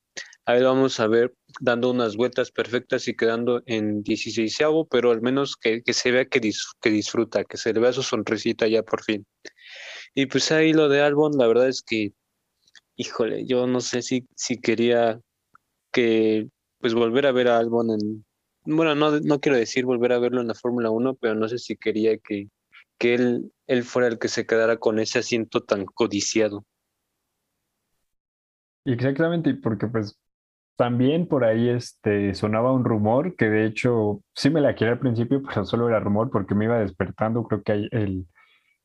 Ahí 0.45 0.63
vamos 0.63 0.99
a 0.99 1.07
ver 1.07 1.33
dando 1.61 1.91
unas 1.91 2.15
vueltas 2.15 2.51
perfectas 2.51 3.07
y 3.07 3.15
quedando 3.15 3.61
en 3.67 4.01
16 4.01 4.57
pero 4.89 5.11
al 5.11 5.21
menos 5.21 5.55
que, 5.55 5.83
se 5.93 6.11
vea 6.11 6.25
que, 6.25 6.41
que 6.81 6.89
disfruta, 6.89 7.43
que 7.43 7.57
se 7.57 7.73
le 7.73 7.79
vea 7.79 7.93
su 7.93 8.01
sonrisita 8.03 8.67
ya 8.67 8.83
por 8.83 9.03
fin. 9.03 9.25
Y 10.15 10.25
pues 10.25 10.51
ahí 10.51 10.73
lo 10.73 10.89
de 10.89 11.01
Albon, 11.01 11.37
la 11.37 11.47
verdad 11.47 11.67
es 11.69 11.83
que, 11.83 12.13
híjole, 12.95 13.45
yo 13.45 13.67
no 13.67 13.81
sé 13.81 14.01
si, 14.01 14.27
si 14.35 14.59
quería 14.59 15.21
que 15.91 16.47
pues 16.79 16.93
volver 16.93 17.27
a 17.27 17.31
ver 17.31 17.49
a 17.49 17.59
Albon 17.59 17.91
en, 17.91 18.25
bueno, 18.75 18.95
no, 18.95 19.19
no 19.19 19.39
quiero 19.39 19.57
decir 19.57 19.85
volver 19.85 20.13
a 20.13 20.19
verlo 20.19 20.41
en 20.41 20.47
la 20.47 20.53
Fórmula 20.53 20.89
1, 20.89 21.15
pero 21.15 21.35
no 21.35 21.47
sé 21.47 21.57
si 21.57 21.75
quería 21.75 22.17
que, 22.17 22.49
que 22.97 23.15
él, 23.15 23.51
él 23.67 23.83
fuera 23.83 24.07
el 24.07 24.19
que 24.19 24.27
se 24.27 24.45
quedara 24.45 24.77
con 24.77 24.99
ese 24.99 25.19
asiento 25.19 25.61
tan 25.61 25.85
codiciado. 25.85 26.65
Exactamente, 28.85 29.53
porque 29.55 29.87
pues 29.87 30.17
también 30.75 31.27
por 31.27 31.43
ahí 31.43 31.69
este, 31.69 32.33
sonaba 32.33 32.71
un 32.71 32.85
rumor 32.85 33.35
que 33.35 33.49
de 33.49 33.65
hecho 33.65 34.21
sí 34.33 34.49
me 34.49 34.61
la 34.61 34.75
quería 34.75 34.93
al 34.93 34.99
principio, 34.99 35.41
pero 35.47 35.65
solo 35.65 35.89
era 35.89 35.99
rumor 35.99 36.29
porque 36.31 36.55
me 36.55 36.65
iba 36.65 36.79
despertando, 36.79 37.43
creo 37.43 37.63
que 37.63 37.87
el 37.91 38.27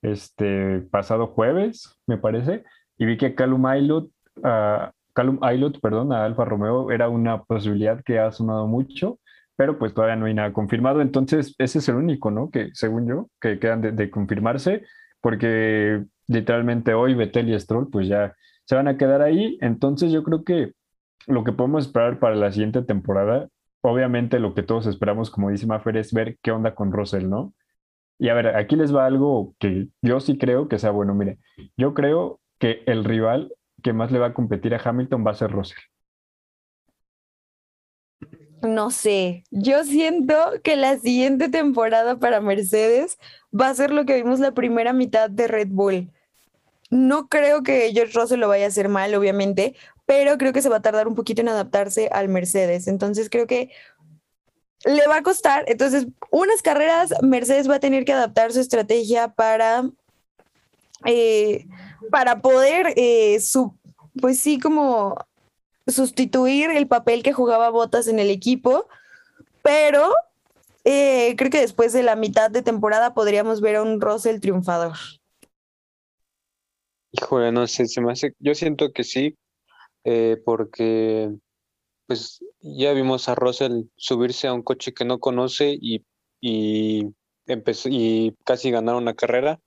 este, 0.02 0.80
pasado 0.90 1.28
jueves, 1.28 1.98
me 2.06 2.18
parece, 2.18 2.64
y 2.98 3.06
vi 3.06 3.16
que 3.16 3.34
Calum 3.34 3.66
Aylot, 3.66 4.10
uh, 4.38 4.90
Calum 5.14 5.38
Aylot, 5.42 5.80
perdón, 5.80 6.12
a 6.12 6.24
Alfa 6.24 6.44
Romeo 6.44 6.90
era 6.90 7.08
una 7.08 7.42
posibilidad 7.44 8.02
que 8.02 8.18
ha 8.18 8.30
sonado 8.32 8.66
mucho 8.66 9.18
pero 9.56 9.78
pues 9.78 9.94
todavía 9.94 10.16
no 10.16 10.26
hay 10.26 10.34
nada 10.34 10.52
confirmado. 10.52 11.00
Entonces, 11.00 11.54
ese 11.58 11.78
es 11.78 11.88
el 11.88 11.96
único, 11.96 12.30
¿no? 12.30 12.50
Que 12.50 12.70
según 12.74 13.06
yo, 13.08 13.28
que 13.40 13.58
quedan 13.58 13.80
de, 13.96 14.10
confirmarse, 14.10 14.82
porque 15.20 16.04
literalmente 16.26 16.94
hoy 16.94 17.14
Betel 17.14 17.50
y 17.50 17.58
Stroll 17.58 17.90
pues 17.90 18.08
ya 18.08 18.34
se 18.64 18.74
van 18.74 18.88
a 18.88 18.96
quedar 18.96 19.22
ahí. 19.22 19.58
Entonces, 19.60 20.12
yo 20.12 20.22
creo 20.24 20.44
que 20.44 20.72
lo 21.26 21.44
que 21.44 21.52
podemos 21.52 21.86
esperar 21.86 22.18
para 22.18 22.34
la 22.36 22.52
siguiente 22.52 22.82
temporada, 22.82 23.48
obviamente 23.82 24.38
lo 24.40 24.54
que 24.54 24.62
todos 24.62 24.86
esperamos, 24.86 25.30
como 25.30 25.50
dice 25.50 25.66
Maffer, 25.66 25.96
es 25.96 26.12
ver 26.12 26.38
qué 26.42 26.50
onda 26.50 26.74
con 26.74 26.92
Russell, 26.92 27.28
¿no? 27.28 27.54
Y 28.18 28.28
a 28.28 28.34
ver, 28.34 28.56
aquí 28.56 28.76
les 28.76 28.94
va 28.94 29.06
algo 29.06 29.54
que 29.58 29.88
yo 30.02 30.20
sí 30.20 30.38
creo 30.38 30.68
que 30.68 30.78
sea 30.78 30.90
bueno. 30.90 31.14
Mire, 31.14 31.38
yo 31.76 31.94
creo 31.94 32.40
que 32.58 32.82
el 32.86 33.04
rival 33.04 33.52
que 33.82 33.92
más 33.92 34.12
le 34.12 34.18
va 34.18 34.28
a 34.28 34.34
competir 34.34 34.74
a 34.74 34.80
Hamilton 34.82 35.26
va 35.26 35.32
a 35.32 35.34
ser 35.34 35.50
Russell 35.50 35.82
no 38.64 38.90
sé, 38.90 39.44
yo 39.50 39.84
siento 39.84 40.34
que 40.62 40.76
la 40.76 40.98
siguiente 40.98 41.48
temporada 41.48 42.18
para 42.18 42.40
Mercedes 42.40 43.18
va 43.58 43.68
a 43.68 43.74
ser 43.74 43.90
lo 43.90 44.04
que 44.04 44.16
vimos 44.16 44.40
la 44.40 44.52
primera 44.52 44.92
mitad 44.92 45.30
de 45.30 45.48
Red 45.48 45.68
Bull. 45.70 46.10
No 46.90 47.28
creo 47.28 47.62
que 47.62 47.90
George 47.92 48.18
Russell 48.18 48.40
lo 48.40 48.48
vaya 48.48 48.66
a 48.66 48.68
hacer 48.68 48.88
mal, 48.88 49.14
obviamente, 49.14 49.74
pero 50.06 50.38
creo 50.38 50.52
que 50.52 50.62
se 50.62 50.68
va 50.68 50.76
a 50.76 50.82
tardar 50.82 51.08
un 51.08 51.14
poquito 51.14 51.40
en 51.40 51.48
adaptarse 51.48 52.08
al 52.12 52.28
Mercedes. 52.28 52.88
Entonces 52.88 53.30
creo 53.30 53.46
que 53.46 53.70
le 54.84 55.06
va 55.06 55.16
a 55.16 55.22
costar. 55.22 55.64
Entonces, 55.66 56.06
unas 56.30 56.62
carreras, 56.62 57.14
Mercedes 57.22 57.68
va 57.68 57.76
a 57.76 57.80
tener 57.80 58.04
que 58.04 58.12
adaptar 58.12 58.52
su 58.52 58.60
estrategia 58.60 59.28
para, 59.28 59.88
eh, 61.06 61.66
para 62.10 62.40
poder, 62.40 62.92
eh, 62.96 63.38
pues 64.20 64.38
sí, 64.38 64.58
como 64.58 65.16
sustituir 65.86 66.70
el 66.70 66.86
papel 66.86 67.22
que 67.22 67.32
jugaba 67.32 67.70
Botas 67.70 68.08
en 68.08 68.18
el 68.18 68.30
equipo, 68.30 68.88
pero 69.62 70.12
eh, 70.84 71.34
creo 71.36 71.50
que 71.50 71.60
después 71.60 71.92
de 71.92 72.02
la 72.02 72.16
mitad 72.16 72.50
de 72.50 72.62
temporada 72.62 73.14
podríamos 73.14 73.60
ver 73.60 73.76
a 73.76 73.82
un 73.82 74.00
Russell 74.00 74.40
triunfador. 74.40 74.96
Híjole, 77.12 77.52
no 77.52 77.66
sé, 77.66 77.86
se 77.86 78.00
me 78.00 78.12
hace, 78.12 78.34
yo 78.38 78.54
siento 78.54 78.92
que 78.92 79.04
sí, 79.04 79.36
eh, 80.04 80.36
porque 80.44 81.30
pues 82.06 82.44
ya 82.60 82.92
vimos 82.92 83.28
a 83.28 83.34
Russell 83.34 83.84
subirse 83.96 84.48
a 84.48 84.52
un 84.52 84.62
coche 84.62 84.92
que 84.92 85.04
no 85.04 85.20
conoce 85.20 85.76
y, 85.80 86.04
y, 86.40 87.14
y 87.46 88.32
casi 88.44 88.70
ganar 88.70 88.96
una 88.96 89.14
carrera. 89.14 89.60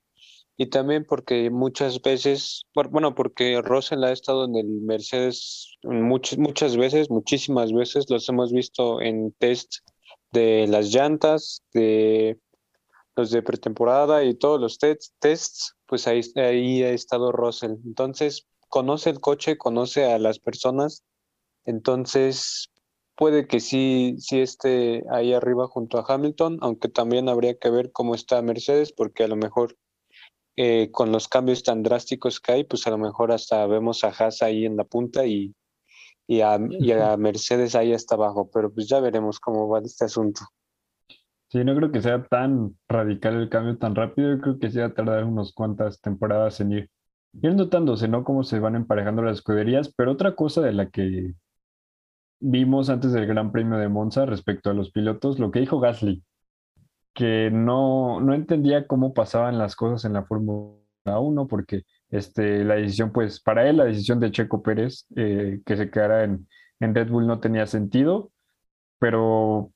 Y 0.59 0.65
también 0.67 1.05
porque 1.05 1.51
muchas 1.51 2.01
veces, 2.01 2.63
bueno, 2.89 3.13
porque 3.13 3.61
Russell 3.61 4.03
ha 4.03 4.11
estado 4.11 4.45
en 4.45 4.55
el 4.55 4.65
Mercedes 4.65 5.77
muchas, 5.83 6.39
muchas 6.39 6.75
veces, 6.75 7.11
muchísimas 7.11 7.71
veces, 7.71 8.09
los 8.09 8.27
hemos 8.27 8.51
visto 8.51 8.99
en 8.99 9.31
test 9.33 9.75
de 10.31 10.65
las 10.67 10.91
llantas, 10.91 11.61
de 11.73 12.39
los 13.15 13.29
de 13.29 13.43
pretemporada 13.43 14.23
y 14.23 14.33
todos 14.33 14.59
los 14.59 14.79
tests, 14.79 15.75
pues 15.85 16.07
ahí, 16.07 16.21
ahí 16.35 16.81
ha 16.81 16.89
estado 16.89 17.31
Russell. 17.31 17.75
Entonces, 17.85 18.47
conoce 18.67 19.11
el 19.11 19.19
coche, 19.19 19.57
conoce 19.57 20.05
a 20.05 20.17
las 20.17 20.39
personas, 20.39 21.03
entonces 21.65 22.71
puede 23.15 23.47
que 23.47 23.59
sí, 23.59 24.15
sí 24.19 24.39
esté 24.39 25.03
ahí 25.11 25.33
arriba 25.33 25.67
junto 25.67 25.99
a 25.99 26.05
Hamilton, 26.07 26.57
aunque 26.61 26.89
también 26.89 27.29
habría 27.29 27.57
que 27.57 27.69
ver 27.69 27.91
cómo 27.91 28.15
está 28.15 28.41
Mercedes, 28.41 28.91
porque 28.91 29.23
a 29.23 29.27
lo 29.27 29.35
mejor 29.35 29.77
eh, 30.59 30.89
con 30.91 31.11
los 31.11 31.27
cambios 31.27 31.61
tan 31.61 31.83
drásticos 31.83 32.39
que 32.39 32.51
hay, 32.51 32.63
pues 32.63 32.87
a 32.87 32.89
lo 32.89 32.97
mejor 32.97 33.31
hasta 33.31 33.67
vemos 33.67 34.03
a 34.03 34.07
Haas 34.07 34.41
ahí 34.41 34.65
en 34.65 34.75
la 34.75 34.85
punta 34.85 35.23
y, 35.27 35.53
y, 36.25 36.41
a, 36.41 36.57
Mercedes 37.17 37.75
ahí 37.75 37.93
hasta 37.93 38.15
abajo, 38.15 38.49
pero 38.51 38.73
pues 38.73 38.89
ya 38.89 38.99
veremos 38.99 39.39
cómo 39.39 39.69
va 39.69 39.79
este 39.79 40.05
asunto. 40.05 40.41
Sí, 41.49 41.63
no 41.63 41.75
creo 41.75 41.91
que 41.91 42.01
sea 42.01 42.25
tan 42.25 42.75
radical 42.89 43.35
el 43.35 43.49
cambio 43.49 43.77
tan 43.77 43.93
rápido, 43.93 44.41
creo 44.41 44.57
que 44.57 44.71
sí 44.71 44.79
va 44.79 44.87
a 44.87 44.93
tardar 44.95 45.25
unas 45.25 45.53
cuantas 45.53 46.01
temporadas 46.01 46.59
en 46.59 46.71
ir, 46.71 46.89
ir 47.39 47.53
notándose, 47.53 48.07
¿no? 48.07 48.23
Cómo 48.23 48.43
se 48.43 48.57
van 48.57 48.75
emparejando 48.75 49.21
las 49.21 49.37
escuderías, 49.37 49.93
pero 49.95 50.11
otra 50.11 50.35
cosa 50.35 50.61
de 50.61 50.73
la 50.73 50.89
que 50.89 51.35
vimos 52.39 52.89
antes 52.89 53.13
del 53.13 53.27
Gran 53.27 53.51
Premio 53.51 53.77
de 53.77 53.89
Monza 53.89 54.25
respecto 54.25 54.71
a 54.71 54.73
los 54.73 54.91
pilotos, 54.91 55.37
lo 55.37 55.51
que 55.51 55.59
dijo 55.59 55.79
Gasly, 55.79 56.23
que 57.17 57.49
no, 57.51 58.21
no 58.21 58.35
entendía 58.35 58.85
cómo 58.85 59.11
pasaban 59.15 59.57
las 59.57 59.75
cosas 59.75 60.05
en 60.05 60.13
la 60.13 60.23
Fórmula 60.23 60.77
1 61.19 61.47
porque 61.47 61.83
Este, 62.09 62.63
la 62.63 62.75
decisión, 62.75 63.11
pues 63.11 63.41
para 63.41 63.67
él, 63.67 63.77
la 63.77 63.85
decisión 63.85 64.19
de 64.19 64.31
Checo 64.31 64.61
Pérez, 64.61 65.07
eh, 65.15 65.59
que 65.65 65.75
se 65.75 65.89
quedara 65.89 66.23
en, 66.23 66.47
en 66.79 66.93
Red 66.95 67.09
Bull 67.09 67.25
no 67.27 67.39
tenía 67.39 67.65
sentido, 67.65 68.31
pero 68.99 69.71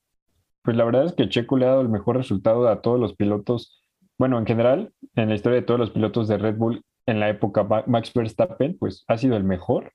pues 0.61 0.77
la 0.77 0.85
verdad 0.85 1.05
es 1.05 1.13
que 1.13 1.29
Checo 1.29 1.57
le 1.57 1.65
ha 1.65 1.69
dado 1.69 1.81
el 1.81 1.89
mejor 1.89 2.15
resultado 2.17 2.67
a 2.69 2.81
todos 2.81 2.99
los 2.99 3.15
pilotos, 3.15 3.81
bueno, 4.19 4.37
en 4.37 4.45
general, 4.45 4.93
en 5.15 5.29
la 5.29 5.35
historia 5.35 5.59
de 5.61 5.65
todos 5.65 5.79
los 5.79 5.91
pilotos 5.91 6.27
de 6.27 6.37
Red 6.37 6.57
Bull 6.57 6.83
en 7.07 7.19
la 7.19 7.29
época 7.29 7.63
Max 7.87 8.13
Verstappen, 8.13 8.77
pues 8.77 9.03
ha 9.07 9.17
sido 9.17 9.35
el 9.35 9.43
mejor. 9.43 9.93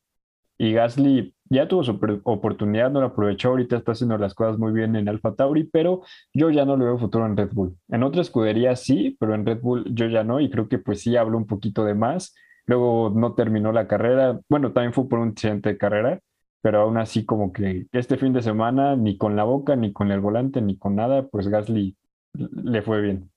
Y 0.58 0.72
Gasly 0.72 1.34
ya 1.50 1.68
tuvo 1.68 1.84
su 1.84 1.98
oportunidad, 2.24 2.90
no 2.90 3.00
la 3.00 3.08
aprovechó, 3.08 3.50
ahorita 3.50 3.76
está 3.76 3.92
haciendo 3.92 4.18
las 4.18 4.34
cosas 4.34 4.58
muy 4.58 4.72
bien 4.72 4.96
en 4.96 5.08
Alfa 5.08 5.34
Tauri, 5.34 5.64
pero 5.64 6.02
yo 6.32 6.50
ya 6.50 6.64
no 6.64 6.76
le 6.76 6.84
veo 6.84 6.98
futuro 6.98 7.26
en 7.26 7.36
Red 7.36 7.50
Bull. 7.52 7.76
En 7.88 8.02
otra 8.02 8.22
escudería 8.22 8.74
sí, 8.74 9.16
pero 9.20 9.34
en 9.34 9.46
Red 9.46 9.60
Bull 9.60 9.84
yo 9.94 10.06
ya 10.06 10.24
no, 10.24 10.40
y 10.40 10.50
creo 10.50 10.68
que 10.68 10.78
pues 10.78 11.00
sí 11.02 11.16
hablo 11.16 11.36
un 11.38 11.46
poquito 11.46 11.84
de 11.84 11.94
más. 11.94 12.34
Luego 12.66 13.12
no 13.14 13.34
terminó 13.34 13.70
la 13.70 13.86
carrera, 13.86 14.40
bueno, 14.48 14.72
también 14.72 14.92
fue 14.92 15.08
por 15.08 15.20
un 15.20 15.28
accidente 15.28 15.68
de 15.70 15.78
carrera, 15.78 16.20
pero 16.62 16.80
aún 16.80 16.98
así 16.98 17.24
como 17.24 17.52
que 17.52 17.86
este 17.92 18.16
fin 18.16 18.32
de 18.32 18.42
semana 18.42 18.96
ni 18.96 19.16
con 19.16 19.36
la 19.36 19.44
boca, 19.44 19.76
ni 19.76 19.92
con 19.92 20.10
el 20.10 20.20
volante, 20.20 20.60
ni 20.60 20.76
con 20.76 20.96
nada, 20.96 21.28
pues 21.28 21.48
Gasly 21.48 21.96
le 22.32 22.82
fue 22.82 23.00
bien. 23.02 23.30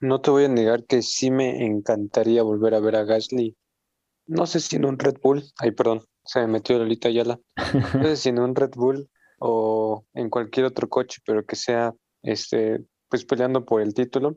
No 0.00 0.20
te 0.20 0.32
voy 0.32 0.44
a 0.44 0.48
negar 0.48 0.84
que 0.84 1.00
sí 1.02 1.30
me 1.30 1.64
encantaría 1.64 2.42
volver 2.42 2.74
a 2.74 2.80
ver 2.80 2.96
a 2.96 3.04
Gasly. 3.04 3.56
No 4.26 4.46
sé 4.46 4.60
si 4.60 4.76
en 4.76 4.84
un 4.84 4.98
Red 4.98 5.16
Bull, 5.22 5.42
ay 5.58 5.72
perdón, 5.72 6.02
se 6.24 6.40
me 6.40 6.46
metió 6.46 6.78
Lolita 6.78 7.08
Ayala. 7.08 7.38
No 8.02 8.04
sé 8.04 8.16
si 8.16 8.28
en 8.28 8.38
un 8.38 8.54
Red 8.54 8.72
Bull 8.76 9.08
o 9.38 10.04
en 10.14 10.30
cualquier 10.30 10.66
otro 10.66 10.88
coche, 10.88 11.20
pero 11.26 11.44
que 11.44 11.56
sea 11.56 11.92
este 12.22 12.84
pues 13.08 13.24
peleando 13.24 13.64
por 13.64 13.82
el 13.82 13.94
título. 13.94 14.36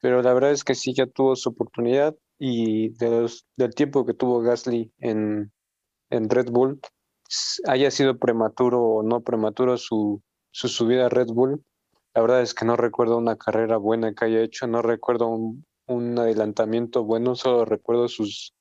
Pero 0.00 0.22
la 0.22 0.34
verdad 0.34 0.50
es 0.50 0.64
que 0.64 0.74
sí 0.74 0.92
ya 0.94 1.06
tuvo 1.06 1.36
su 1.36 1.50
oportunidad 1.50 2.14
y 2.38 2.90
de 2.98 3.30
del 3.56 3.74
tiempo 3.74 4.04
que 4.04 4.14
tuvo 4.14 4.40
Gasly 4.42 4.92
en, 4.98 5.52
en 6.10 6.28
Red 6.28 6.50
Bull, 6.50 6.80
haya 7.66 7.90
sido 7.90 8.18
prematuro 8.18 8.82
o 8.82 9.02
no 9.02 9.22
prematuro 9.22 9.76
su, 9.78 10.22
su 10.50 10.68
subida 10.68 11.06
a 11.06 11.08
Red 11.08 11.28
Bull, 11.28 11.64
la 12.14 12.22
verdad 12.22 12.42
es 12.42 12.54
que 12.54 12.64
no 12.64 12.76
recuerdo 12.76 13.18
una 13.18 13.36
carrera 13.36 13.76
buena 13.76 14.14
que 14.14 14.26
haya 14.26 14.42
hecho, 14.42 14.66
no 14.66 14.82
recuerdo 14.82 15.28
un, 15.28 15.64
un 15.86 16.18
adelantamiento 16.18 17.04
bueno, 17.04 17.34
solo 17.34 17.64
recuerdo 17.64 18.08
sus, 18.08 18.54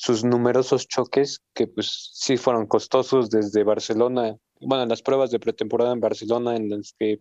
sus 0.00 0.24
numerosos 0.24 0.88
choques 0.88 1.40
que 1.52 1.66
pues 1.66 2.08
sí 2.14 2.38
fueron 2.38 2.66
costosos 2.66 3.28
desde 3.28 3.64
Barcelona, 3.64 4.34
bueno, 4.58 4.86
las 4.86 5.02
pruebas 5.02 5.30
de 5.30 5.38
pretemporada 5.38 5.92
en 5.92 6.00
Barcelona 6.00 6.56
en 6.56 6.70
las 6.70 6.94
que 6.98 7.20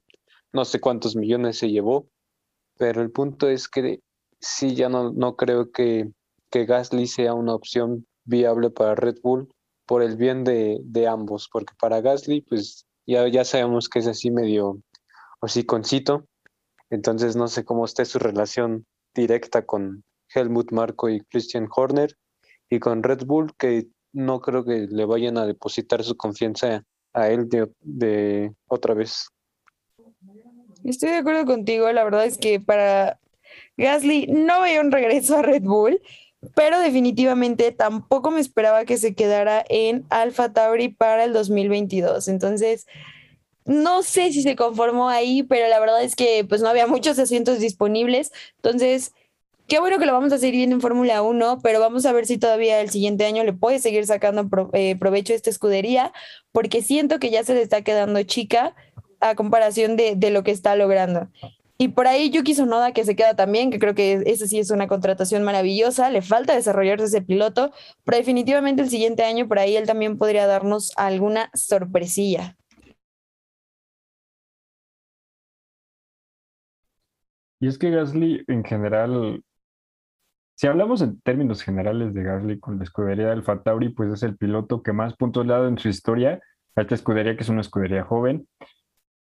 no 0.53 0.63
sé 0.63 0.79
cuántos 0.79 1.17
millones 1.17 1.57
se 1.57 1.69
llevó, 1.69 2.07
pero 2.77 3.01
el 3.01 3.11
punto 3.11 3.49
es 3.49 3.67
que 3.67 3.99
sí, 4.39 4.75
ya 4.75 4.87
no, 4.87 5.11
no 5.11 5.35
creo 5.35 5.71
que, 5.71 6.09
que 6.49 6.65
Gasly 6.65 7.07
sea 7.07 7.33
una 7.33 7.53
opción 7.53 8.07
viable 8.23 8.69
para 8.69 8.95
Red 8.95 9.17
Bull 9.21 9.49
por 9.85 10.01
el 10.01 10.15
bien 10.15 10.45
de, 10.45 10.79
de 10.81 11.05
ambos, 11.05 11.49
porque 11.51 11.73
para 11.81 11.99
Gasly, 11.99 12.43
pues 12.43 12.85
ya, 13.05 13.27
ya 13.27 13.43
sabemos 13.43 13.89
que 13.89 13.99
es 13.99 14.07
así 14.07 14.31
medio 14.31 14.79
hociconcito, 15.41 16.27
entonces 16.89 17.35
no 17.35 17.49
sé 17.49 17.65
cómo 17.65 17.83
esté 17.83 18.05
su 18.05 18.19
relación 18.19 18.85
directa 19.13 19.65
con 19.65 20.05
Helmut 20.33 20.71
Marco 20.71 21.09
y 21.09 21.19
Christian 21.25 21.67
Horner, 21.75 22.15
y 22.69 22.79
con 22.79 23.03
Red 23.03 23.25
Bull, 23.25 23.53
que 23.57 23.87
no 24.13 24.41
creo 24.41 24.63
que 24.63 24.87
le 24.89 25.05
vayan 25.05 25.37
a 25.37 25.45
depositar 25.45 26.03
su 26.03 26.15
confianza 26.15 26.83
a 27.13 27.29
él 27.29 27.49
de, 27.49 27.69
de 27.81 28.53
otra 28.67 28.93
vez. 28.93 29.27
Estoy 30.83 31.09
de 31.09 31.17
acuerdo 31.17 31.45
contigo, 31.45 31.91
la 31.91 32.03
verdad 32.03 32.25
es 32.25 32.37
que 32.37 32.59
para 32.59 33.19
Gasly 33.77 34.27
no 34.27 34.61
veo 34.61 34.81
un 34.81 34.91
regreso 34.91 35.37
a 35.37 35.41
Red 35.41 35.63
Bull 35.63 36.01
pero 36.55 36.79
definitivamente 36.79 37.71
tampoco 37.71 38.31
me 38.31 38.39
esperaba 38.39 38.85
que 38.85 38.97
se 38.97 39.13
quedara 39.13 39.63
en 39.67 40.05
Alpha 40.09 40.53
Tauri 40.53 40.89
para 40.89 41.25
el 41.25 41.33
2022. 41.33 42.27
Entonces, 42.29 42.87
no 43.65 44.03
sé 44.03 44.31
si 44.31 44.41
se 44.41 44.55
conformó 44.55 45.09
ahí, 45.09 45.43
pero 45.43 45.67
la 45.67 45.79
verdad 45.79 46.01
es 46.01 46.15
que 46.15 46.45
pues 46.47 46.61
no 46.61 46.69
había 46.69 46.87
muchos 46.87 47.19
asientos 47.19 47.59
disponibles. 47.59 48.31
Entonces, 48.55 49.13
qué 49.69 49.79
bueno 49.79 49.99
que 49.99 50.05
lo 50.05 50.13
vamos 50.13 50.33
a 50.33 50.37
seguir 50.39 50.55
viendo 50.55 50.75
en 50.75 50.81
Fórmula 50.81 51.21
1, 51.21 51.59
pero 51.63 51.79
vamos 51.79 52.05
a 52.05 52.11
ver 52.11 52.25
si 52.25 52.37
todavía 52.37 52.81
el 52.81 52.89
siguiente 52.89 53.25
año 53.25 53.43
le 53.43 53.53
puede 53.53 53.79
seguir 53.79 54.05
sacando 54.05 54.49
eh, 54.73 54.97
provecho 54.97 55.31
a 55.31 55.35
esta 55.35 55.49
escudería, 55.49 56.11
porque 56.51 56.81
siento 56.81 57.19
que 57.19 57.29
ya 57.29 57.43
se 57.43 57.53
le 57.53 57.61
está 57.61 57.81
quedando 57.83 58.21
chica 58.23 58.75
a 59.21 59.35
comparación 59.35 59.95
de, 59.95 60.15
de 60.15 60.31
lo 60.31 60.43
que 60.43 60.51
está 60.51 60.75
logrando. 60.75 61.29
Y 61.77 61.89
por 61.89 62.07
ahí 62.07 62.29
Yuki 62.29 62.55
Sonoda 62.55 62.91
que 62.91 63.05
se 63.05 63.15
queda 63.15 63.35
también, 63.35 63.71
que 63.71 63.79
creo 63.79 63.95
que 63.95 64.23
esa 64.25 64.47
sí 64.47 64.59
es 64.59 64.71
una 64.71 64.87
contratación 64.87 65.43
maravillosa, 65.43 66.09
le 66.09 66.21
falta 66.21 66.53
desarrollarse 66.55 67.05
ese 67.05 67.21
piloto, 67.21 67.71
pero 68.03 68.17
definitivamente 68.17 68.81
el 68.81 68.89
siguiente 68.89 69.23
año 69.23 69.47
por 69.47 69.59
ahí 69.59 69.77
él 69.77 69.87
también 69.87 70.17
podría 70.17 70.45
darnos 70.45 70.91
alguna 70.97 71.49
sorpresilla. 71.53 72.57
Y 77.61 77.67
es 77.67 77.77
que 77.77 77.91
Gasly 77.91 78.43
en 78.47 78.63
general, 78.63 79.43
si 80.59 80.67
hablamos 80.67 81.01
en 81.01 81.21
términos 81.21 81.61
generales 81.61 82.13
de 82.13 82.23
Gasly 82.23 82.59
con 82.59 82.77
la 82.77 82.83
escudería 82.83 83.27
de 83.27 83.31
Alfa 83.31 83.63
Tauri, 83.63 83.89
pues 83.89 84.11
es 84.11 84.23
el 84.23 84.35
piloto 84.35 84.83
que 84.83 84.91
más 84.91 85.15
puntos 85.15 85.45
le 85.45 85.53
ha 85.53 85.57
dado 85.57 85.69
en 85.69 85.77
su 85.77 85.87
historia 85.87 86.41
a 86.75 86.81
esta 86.81 86.95
escudería 86.95 87.37
que 87.37 87.43
es 87.43 87.49
una 87.49 87.61
escudería 87.61 88.03
joven. 88.03 88.45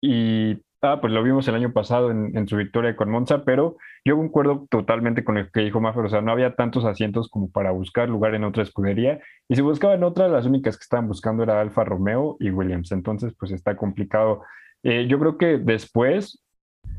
Y 0.01 0.61
Ah, 0.87 1.01
pues 1.01 1.15
lo 1.15 1.23
vimos 1.23 1.49
el 1.49 1.55
año 1.55 1.73
pasado 1.73 2.11
en, 2.11 2.47
su 2.47 2.57
victoria 2.57 2.95
con 2.95 3.11
Monza, 3.11 3.43
pero 3.43 3.79
yo 4.05 4.17
concuerdo 4.17 4.67
totalmente 4.69 5.25
con 5.25 5.37
lo 5.37 5.51
que 5.51 5.61
dijo 5.61 5.81
Maffer, 5.81 6.05
o 6.05 6.09
sea, 6.11 6.21
no 6.21 6.31
había 6.31 6.57
tantos 6.57 6.85
asientos 6.85 7.31
como 7.31 7.51
para 7.51 7.71
buscar 7.71 8.11
lugar 8.11 8.35
en 8.35 8.45
otra 8.45 8.63
escudería, 8.63 9.19
y 9.49 9.57
si 9.57 9.63
buscaban 9.63 10.05
otra, 10.05 10.29
las 10.29 10.45
únicas 10.45 10.77
que 10.77 10.83
estaban 10.83 11.09
buscando 11.09 11.43
era 11.43 11.59
Alfa 11.59 11.85
Romeo 11.85 12.37
y 12.39 12.51
Williams, 12.51 12.93
entonces 12.93 13.33
pues 13.39 13.51
está 13.53 13.79
complicado. 13.79 14.43
Eh, 14.83 15.07
yo 15.09 15.19
creo 15.19 15.39
que 15.39 15.57
después 15.57 16.44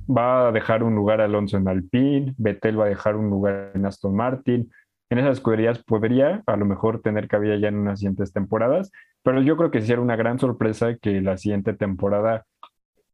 va 0.09 0.47
a 0.47 0.51
dejar 0.51 0.83
un 0.83 0.95
lugar 0.95 1.21
Alonso 1.21 1.57
en 1.57 1.67
Alpine, 1.67 2.33
Vettel 2.37 2.79
va 2.79 2.85
a 2.85 2.89
dejar 2.89 3.15
un 3.15 3.29
lugar 3.29 3.71
en 3.73 3.85
Aston 3.85 4.15
Martin, 4.15 4.71
en 5.09 5.19
esas 5.19 5.33
escuderías 5.33 5.83
podría 5.83 6.43
a 6.47 6.57
lo 6.57 6.65
mejor 6.65 7.01
tener 7.01 7.27
cabida 7.27 7.55
ya 7.57 7.67
en 7.67 7.77
unas 7.77 7.99
siguientes 7.99 8.33
temporadas, 8.33 8.91
pero 9.23 9.41
yo 9.41 9.55
creo 9.57 9.71
que 9.71 9.81
sería 9.81 10.01
una 10.01 10.15
gran 10.15 10.39
sorpresa 10.39 10.95
que 10.97 11.21
la 11.21 11.37
siguiente 11.37 11.73
temporada 11.73 12.45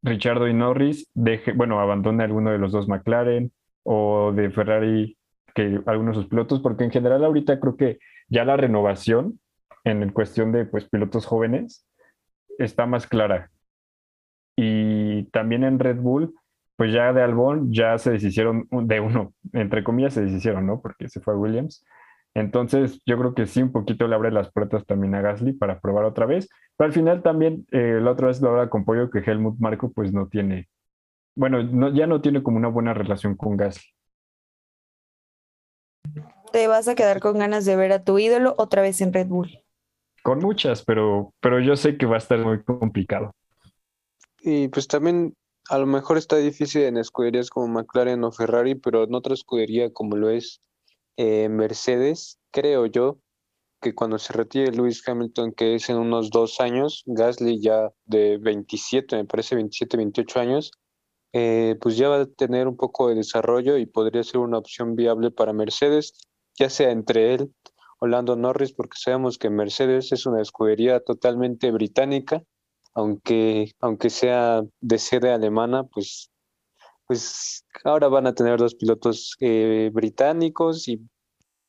Richardo 0.02 0.48
y 0.48 0.54
Norris 0.54 1.08
deje, 1.14 1.52
bueno, 1.52 1.80
abandone 1.80 2.24
alguno 2.24 2.50
de 2.50 2.58
los 2.58 2.72
dos 2.72 2.88
McLaren 2.88 3.52
o 3.84 4.32
de 4.32 4.50
Ferrari 4.50 5.16
que 5.54 5.80
algunos 5.86 6.16
de 6.16 6.22
sus 6.22 6.30
pilotos, 6.30 6.60
porque 6.60 6.84
en 6.84 6.90
general 6.90 7.24
ahorita 7.24 7.60
creo 7.60 7.76
que 7.76 7.98
ya 8.28 8.44
la 8.44 8.56
renovación 8.56 9.38
en 9.84 10.10
cuestión 10.10 10.52
de 10.52 10.64
pues 10.64 10.88
pilotos 10.88 11.26
jóvenes 11.26 11.86
está 12.58 12.86
más 12.86 13.06
clara. 13.06 13.50
Y 14.56 15.24
también 15.24 15.64
en 15.64 15.78
Red 15.78 15.96
Bull, 15.96 16.34
pues 16.76 16.92
ya 16.92 17.12
de 17.12 17.22
Albon 17.22 17.72
ya 17.72 17.98
se 17.98 18.12
deshicieron 18.12 18.66
de 18.70 19.00
uno, 19.00 19.34
entre 19.52 19.84
comillas 19.84 20.14
se 20.14 20.22
deshicieron, 20.22 20.66
¿no? 20.66 20.80
Porque 20.80 21.08
se 21.08 21.20
fue 21.20 21.34
a 21.34 21.36
Williams. 21.36 21.84
Entonces, 22.34 23.00
yo 23.04 23.18
creo 23.18 23.34
que 23.34 23.46
sí, 23.46 23.62
un 23.62 23.72
poquito 23.72 24.08
le 24.08 24.14
abre 24.14 24.32
las 24.32 24.50
puertas 24.50 24.86
también 24.86 25.14
a 25.14 25.20
Gasly 25.20 25.52
para 25.52 25.80
probar 25.80 26.04
otra 26.04 26.24
vez. 26.24 26.48
Pero 26.76 26.86
al 26.86 26.94
final 26.94 27.22
también, 27.22 27.66
eh, 27.72 27.98
la 28.00 28.12
otra 28.12 28.28
vez 28.28 28.40
lo 28.40 28.50
habla 28.50 28.70
con 28.70 28.84
Pollo 28.84 29.10
que 29.10 29.18
Helmut 29.18 29.58
Marco 29.58 29.92
pues 29.92 30.12
no 30.12 30.28
tiene, 30.28 30.68
bueno, 31.36 31.92
ya 31.92 32.06
no 32.06 32.22
tiene 32.22 32.42
como 32.42 32.56
una 32.56 32.68
buena 32.68 32.94
relación 32.94 33.36
con 33.36 33.56
Gasly. 33.56 33.84
Te 36.52 36.66
vas 36.68 36.88
a 36.88 36.94
quedar 36.94 37.20
con 37.20 37.38
ganas 37.38 37.64
de 37.64 37.76
ver 37.76 37.92
a 37.92 38.04
tu 38.04 38.18
ídolo 38.18 38.54
otra 38.58 38.82
vez 38.82 39.00
en 39.00 39.12
Red 39.12 39.26
Bull. 39.26 39.58
Con 40.22 40.38
muchas, 40.38 40.84
pero, 40.84 41.34
pero 41.40 41.60
yo 41.60 41.76
sé 41.76 41.96
que 41.96 42.06
va 42.06 42.14
a 42.14 42.18
estar 42.18 42.38
muy 42.38 42.62
complicado. 42.62 43.34
Y 44.40 44.68
pues 44.68 44.86
también 44.88 45.34
a 45.68 45.78
lo 45.78 45.86
mejor 45.86 46.18
está 46.18 46.36
difícil 46.36 46.82
en 46.82 46.96
escuderías 46.96 47.50
como 47.50 47.68
McLaren 47.68 48.24
o 48.24 48.32
Ferrari, 48.32 48.74
pero 48.74 49.04
en 49.04 49.14
otra 49.14 49.34
escudería 49.34 49.92
como 49.92 50.16
lo 50.16 50.30
es 50.30 50.60
eh, 51.16 51.48
Mercedes, 51.48 52.38
creo 52.50 52.86
yo 52.86 53.18
que 53.80 53.94
cuando 53.94 54.18
se 54.18 54.32
retire 54.32 54.72
Lewis 54.72 55.06
Hamilton, 55.06 55.52
que 55.52 55.74
es 55.74 55.88
en 55.90 55.96
unos 55.96 56.30
dos 56.30 56.60
años, 56.60 57.02
Gasly 57.06 57.60
ya 57.60 57.90
de 58.04 58.38
27, 58.38 59.16
me 59.16 59.24
parece 59.24 59.56
27, 59.56 59.96
28 59.96 60.40
años, 60.40 60.70
eh, 61.32 61.76
pues 61.80 61.96
ya 61.96 62.08
va 62.08 62.20
a 62.22 62.26
tener 62.26 62.68
un 62.68 62.76
poco 62.76 63.08
de 63.08 63.16
desarrollo 63.16 63.76
y 63.78 63.86
podría 63.86 64.22
ser 64.22 64.38
una 64.38 64.58
opción 64.58 64.94
viable 64.94 65.30
para 65.30 65.52
Mercedes, 65.52 66.14
ya 66.58 66.70
sea 66.70 66.90
entre 66.90 67.34
él 67.34 67.52
o 67.98 68.06
Norris, 68.06 68.72
porque 68.72 68.98
sabemos 68.98 69.38
que 69.38 69.48
Mercedes 69.48 70.12
es 70.12 70.26
una 70.26 70.42
escudería 70.42 71.00
totalmente 71.00 71.70
británica, 71.70 72.42
aunque, 72.94 73.72
aunque 73.80 74.10
sea 74.10 74.62
de 74.80 74.98
sede 74.98 75.32
alemana, 75.32 75.84
pues 75.84 76.32
pues 77.12 77.66
ahora 77.84 78.08
van 78.08 78.26
a 78.26 78.34
tener 78.34 78.58
dos 78.58 78.74
pilotos 78.74 79.36
eh, 79.40 79.90
británicos 79.92 80.88
y 80.88 81.00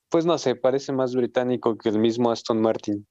pues 0.10 0.26
no 0.26 0.38
sé, 0.38 0.56
parece 0.56 0.94
más 0.94 1.16
británico 1.16 1.78
que 1.78 1.90
el 1.90 2.00
mismo 2.00 2.32
Aston 2.32 2.62
Martin. 2.62 3.06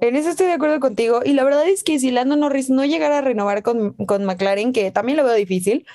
En 0.00 0.14
eso 0.14 0.30
estoy 0.30 0.46
de 0.46 0.52
acuerdo 0.52 0.78
contigo. 0.78 1.20
Y 1.24 1.32
la 1.32 1.42
verdad 1.42 1.68
es 1.68 1.82
que 1.82 1.98
si 1.98 2.10
Lando 2.10 2.36
Norris 2.36 2.70
no 2.70 2.84
llegara 2.84 3.18
a 3.18 3.22
renovar 3.22 3.62
con, 3.62 3.94
con 3.94 4.24
McLaren, 4.24 4.72
que 4.72 4.90
también 4.90 5.16
lo 5.16 5.24
veo 5.24 5.34
difícil, 5.34 5.86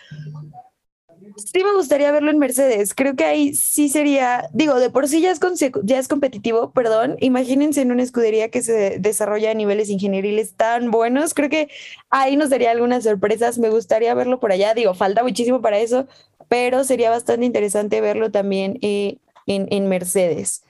Sí 1.38 1.64
me 1.64 1.74
gustaría 1.74 2.12
verlo 2.12 2.32
en 2.32 2.40
Mercedes. 2.40 2.94
Creo 2.94 3.16
que 3.16 3.26
ahí 3.26 3.54
sí 3.54 3.90
sería, 3.90 4.50
digo, 4.54 4.80
de 4.80 4.90
por 4.90 5.08
sí 5.08 5.22
ya 5.22 5.32
es, 5.32 5.40
ya 5.84 6.00
es 6.00 6.08
competitivo, 6.08 6.72
perdón. 6.72 7.18
Imagínense 7.20 7.82
en 7.82 7.92
una 7.92 8.04
escudería 8.04 8.50
que 8.50 8.62
se 8.62 9.00
desarrolla 9.00 9.52
a 9.52 9.54
niveles 9.54 9.90
ingenieriles 9.90 10.56
tan 10.56 10.92
buenos. 10.92 11.34
Creo 11.34 11.50
que 11.50 11.70
ahí 12.10 12.38
nos 12.38 12.50
daría 12.50 12.72
algunas 12.72 13.04
sorpresas. 13.04 13.60
Me 13.60 13.70
gustaría 13.70 14.14
verlo 14.14 14.40
por 14.40 14.52
allá. 14.52 14.74
Digo, 14.74 14.94
falta 14.94 15.24
muchísimo 15.24 15.62
para 15.62 15.80
eso, 15.80 16.08
pero 16.50 16.84
sería 16.84 17.10
bastante 17.10 17.46
interesante 17.46 18.02
verlo 18.02 18.32
también 18.32 18.78
eh, 18.82 19.18
en, 19.46 19.68
en 19.72 19.88
Mercedes. 19.90 20.64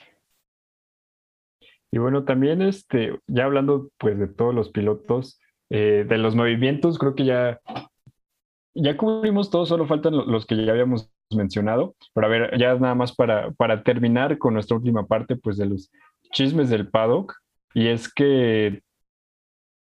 Y 1.91 1.97
bueno, 1.97 2.23
también 2.23 2.61
este, 2.61 3.19
ya 3.27 3.45
hablando 3.45 3.89
pues 3.97 4.17
de 4.17 4.27
todos 4.27 4.55
los 4.55 4.69
pilotos, 4.69 5.39
eh, 5.69 6.05
de 6.07 6.17
los 6.17 6.35
movimientos, 6.35 6.97
creo 6.97 7.15
que 7.15 7.25
ya 7.25 7.59
ya 8.73 8.97
cubrimos 8.97 9.49
todo, 9.49 9.65
solo 9.65 9.85
faltan 9.85 10.15
los 10.15 10.45
que 10.45 10.65
ya 10.65 10.71
habíamos 10.71 11.11
mencionado. 11.31 11.95
Pero 12.13 12.27
a 12.27 12.29
ver, 12.29 12.57
ya 12.57 12.75
nada 12.75 12.95
más 12.95 13.13
para, 13.15 13.51
para 13.51 13.83
terminar 13.83 14.37
con 14.37 14.53
nuestra 14.53 14.77
última 14.77 15.07
parte, 15.07 15.35
pues 15.35 15.57
de 15.57 15.65
los 15.65 15.91
chismes 16.31 16.69
del 16.69 16.89
paddock. 16.89 17.35
Y 17.73 17.87
es 17.87 18.11
que, 18.13 18.81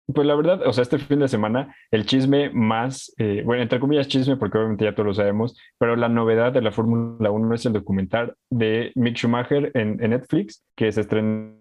pues 0.06 0.26
la 0.26 0.34
verdad, 0.34 0.66
o 0.66 0.72
sea, 0.72 0.82
este 0.82 0.98
fin 0.98 1.20
de 1.20 1.28
semana, 1.28 1.74
el 1.90 2.06
chisme 2.06 2.50
más, 2.50 3.14
eh, 3.18 3.42
bueno, 3.44 3.62
entre 3.62 3.80
comillas 3.80 4.08
chisme, 4.08 4.36
porque 4.36 4.58
obviamente 4.58 4.84
ya 4.84 4.94
todos 4.94 5.06
lo 5.06 5.14
sabemos, 5.14 5.56
pero 5.78 5.96
la 5.96 6.08
novedad 6.08 6.52
de 6.52 6.62
la 6.62 6.72
Fórmula 6.72 7.30
1 7.30 7.54
es 7.54 7.66
el 7.66 7.72
documental 7.72 8.34
de 8.50 8.92
Mick 8.94 9.16
Schumacher 9.16 9.70
en, 9.74 9.96
Netflix, 9.96 10.64
que 10.76 10.92
se 10.92 11.02
estrena 11.02 11.54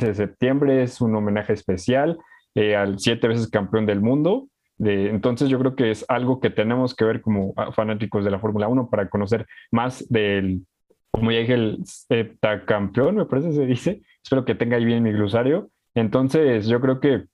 en 0.00 0.14
septiembre, 0.14 0.82
es 0.82 1.00
un 1.00 1.14
homenaje 1.14 1.52
especial 1.52 2.18
eh, 2.54 2.74
al 2.74 2.98
siete 2.98 3.28
veces 3.28 3.48
campeón 3.48 3.86
del 3.86 4.00
mundo 4.00 4.48
entonces 4.82 5.48
yo 5.48 5.58
creo 5.58 5.76
que 5.76 5.90
es 5.90 6.04
algo 6.08 6.40
que 6.40 6.50
tenemos 6.50 6.94
que 6.94 7.04
ver 7.04 7.20
como 7.20 7.54
fanáticos 7.74 8.24
de 8.24 8.30
la 8.30 8.38
Fórmula 8.38 8.68
1 8.68 8.88
para 8.88 9.08
conocer 9.08 9.46
más 9.70 10.08
del, 10.08 10.62
como 11.10 11.32
ya 11.32 11.40
dije, 11.40 11.54
el 11.54 12.38
campeón, 12.66 13.16
me 13.16 13.26
parece 13.26 13.52
se 13.52 13.66
dice. 13.66 14.02
Espero 14.22 14.44
que 14.44 14.54
tenga 14.54 14.76
ahí 14.76 14.84
bien 14.84 15.02
mi 15.02 15.12
glosario. 15.12 15.70
Entonces 15.94 16.66
yo 16.66 16.80
creo 16.80 17.00
que 17.00 17.24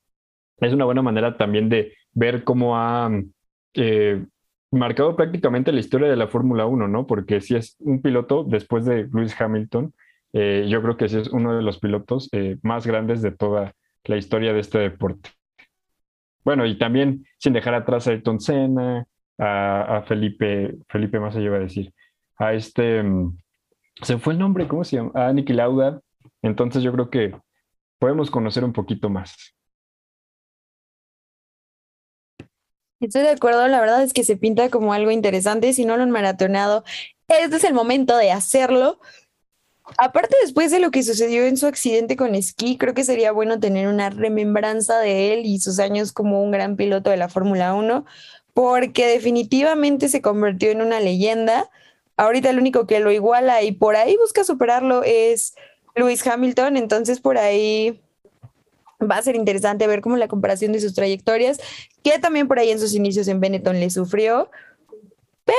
es 0.59 0.73
una 0.73 0.85
buena 0.85 1.03
manera 1.03 1.37
también 1.37 1.69
de 1.69 1.93
ver 2.13 2.45
cómo 2.45 2.77
ha 2.77 3.11
eh, 3.75 4.25
marcado 4.71 5.17
prácticamente 5.17 5.73
la 5.73 5.81
historia 5.81 6.09
de 6.09 6.17
la 6.17 6.29
Fórmula 6.29 6.67
1, 6.67 6.89
¿no? 6.89 7.07
Porque 7.07 7.41
si 7.41 7.57
es 7.57 7.77
un 7.81 8.01
piloto 8.01 8.45
después 8.45 8.85
de 8.85 9.09
Lewis 9.13 9.39
Hamilton, 9.39 9.93
eh, 10.33 10.67
yo 10.69 10.83
creo 10.83 10.97
que 10.97 11.09
sí 11.09 11.19
es 11.19 11.29
uno 11.29 11.57
de 11.57 11.63
los 11.63 11.79
pilotos 11.79 12.29
eh, 12.33 12.59
más 12.63 12.87
grandes 12.87 13.23
de 13.23 13.33
toda 13.33 13.75
la 14.05 14.17
historia 14.17 14.53
de 14.53 14.61
este 14.61 14.79
deporte. 14.79 15.31
Bueno, 16.47 16.65
y 16.65 16.79
también 16.79 17.27
sin 17.39 17.55
dejar 17.55 17.75
atrás 17.75 18.07
a 18.07 18.13
Ayrton 18.13 18.39
Senna, 18.39 19.05
a, 19.37 20.05
Felipe, 20.07 20.77
Felipe 20.89 21.19
más 21.19 21.35
allá 21.35 21.47
iba 21.47 21.57
a 21.57 21.59
decir, 21.59 21.93
a 22.37 22.55
este, 22.55 23.03
mm, 23.03 23.37
se 24.01 24.17
fue 24.19 24.35
el 24.35 24.39
nombre, 24.39 24.69
¿cómo 24.69 24.85
se 24.85 24.95
llama? 24.95 25.11
A 25.15 25.33
Niki 25.33 25.53
Lauda. 25.53 26.01
Entonces 26.43 26.85
yo 26.85 26.93
creo 26.93 27.11
que 27.11 27.35
podemos 27.99 28.31
conocer 28.31 28.63
un 28.63 28.73
poquito 28.73 29.11
más. 29.11 29.57
Estoy 33.01 33.23
de 33.23 33.31
acuerdo, 33.31 33.67
la 33.67 33.81
verdad 33.81 34.05
es 34.05 34.13
que 34.13 34.23
se 34.23 34.37
pinta 34.37 34.71
como 34.71 34.93
algo 34.93 35.11
interesante. 35.11 35.73
Si 35.73 35.85
no 35.85 35.97
lo 35.97 36.05
han 36.05 36.13
maratonado, 36.13 36.85
este 37.27 37.57
es 37.57 37.65
el 37.65 37.75
momento 37.75 38.17
de 38.17 38.31
hacerlo. 38.31 39.01
Aparte, 39.99 40.35
después 40.43 40.71
de 40.73 40.81
lo 40.81 40.91
que 40.91 41.03
sucedió 41.03 41.47
en 41.47 41.57
su 41.57 41.67
accidente 41.67 42.17
con 42.17 42.35
esquí, 42.35 42.77
creo 42.77 42.93
que 42.93 43.05
sería 43.05 43.31
bueno 43.33 43.61
tener 43.61 43.87
una 43.87 44.11
remembranza 44.11 44.99
de 44.99 45.33
él 45.33 45.47
y 45.47 45.61
sus 45.61 45.79
años 45.79 46.13
como 46.13 46.43
un 46.43 46.51
gran 46.51 46.77
piloto 46.77 47.11
de 47.11 47.17
la 47.17 47.29
Fórmula 47.29 47.73
1, 47.75 48.05
porque 48.53 49.07
definitivamente 49.07 50.09
se 50.09 50.21
convirtió 50.21 50.71
en 50.71 50.83
una 50.83 50.99
leyenda. 50.99 51.71
Ahorita 52.17 52.51
el 52.51 52.59
único 52.59 52.87
que 52.87 52.99
lo 53.01 53.13
iguala 53.13 53.63
y 53.63 53.73
por 53.73 53.95
ahí 53.95 54.17
busca 54.17 54.43
superarlo 54.43 55.03
es 55.05 55.55
Lewis 55.95 56.27
Hamilton, 56.27 56.77
entonces 56.77 57.21
por 57.21 57.39
ahí 57.39 58.03
va 59.01 59.19
a 59.19 59.23
ser 59.23 59.37
interesante 59.37 59.87
ver 59.87 60.01
cómo 60.01 60.17
la 60.17 60.29
comparación 60.29 60.73
de 60.73 60.81
sus 60.81 60.95
trayectorias, 60.95 61.59
que 62.03 62.19
también 62.19 62.49
por 62.49 62.59
ahí 62.59 62.71
en 62.71 62.81
sus 62.81 62.95
inicios 62.95 63.29
en 63.29 63.41
Benetton 63.41 63.79
le 63.79 63.91
sufrió, 63.91 64.51
pero 65.45 65.57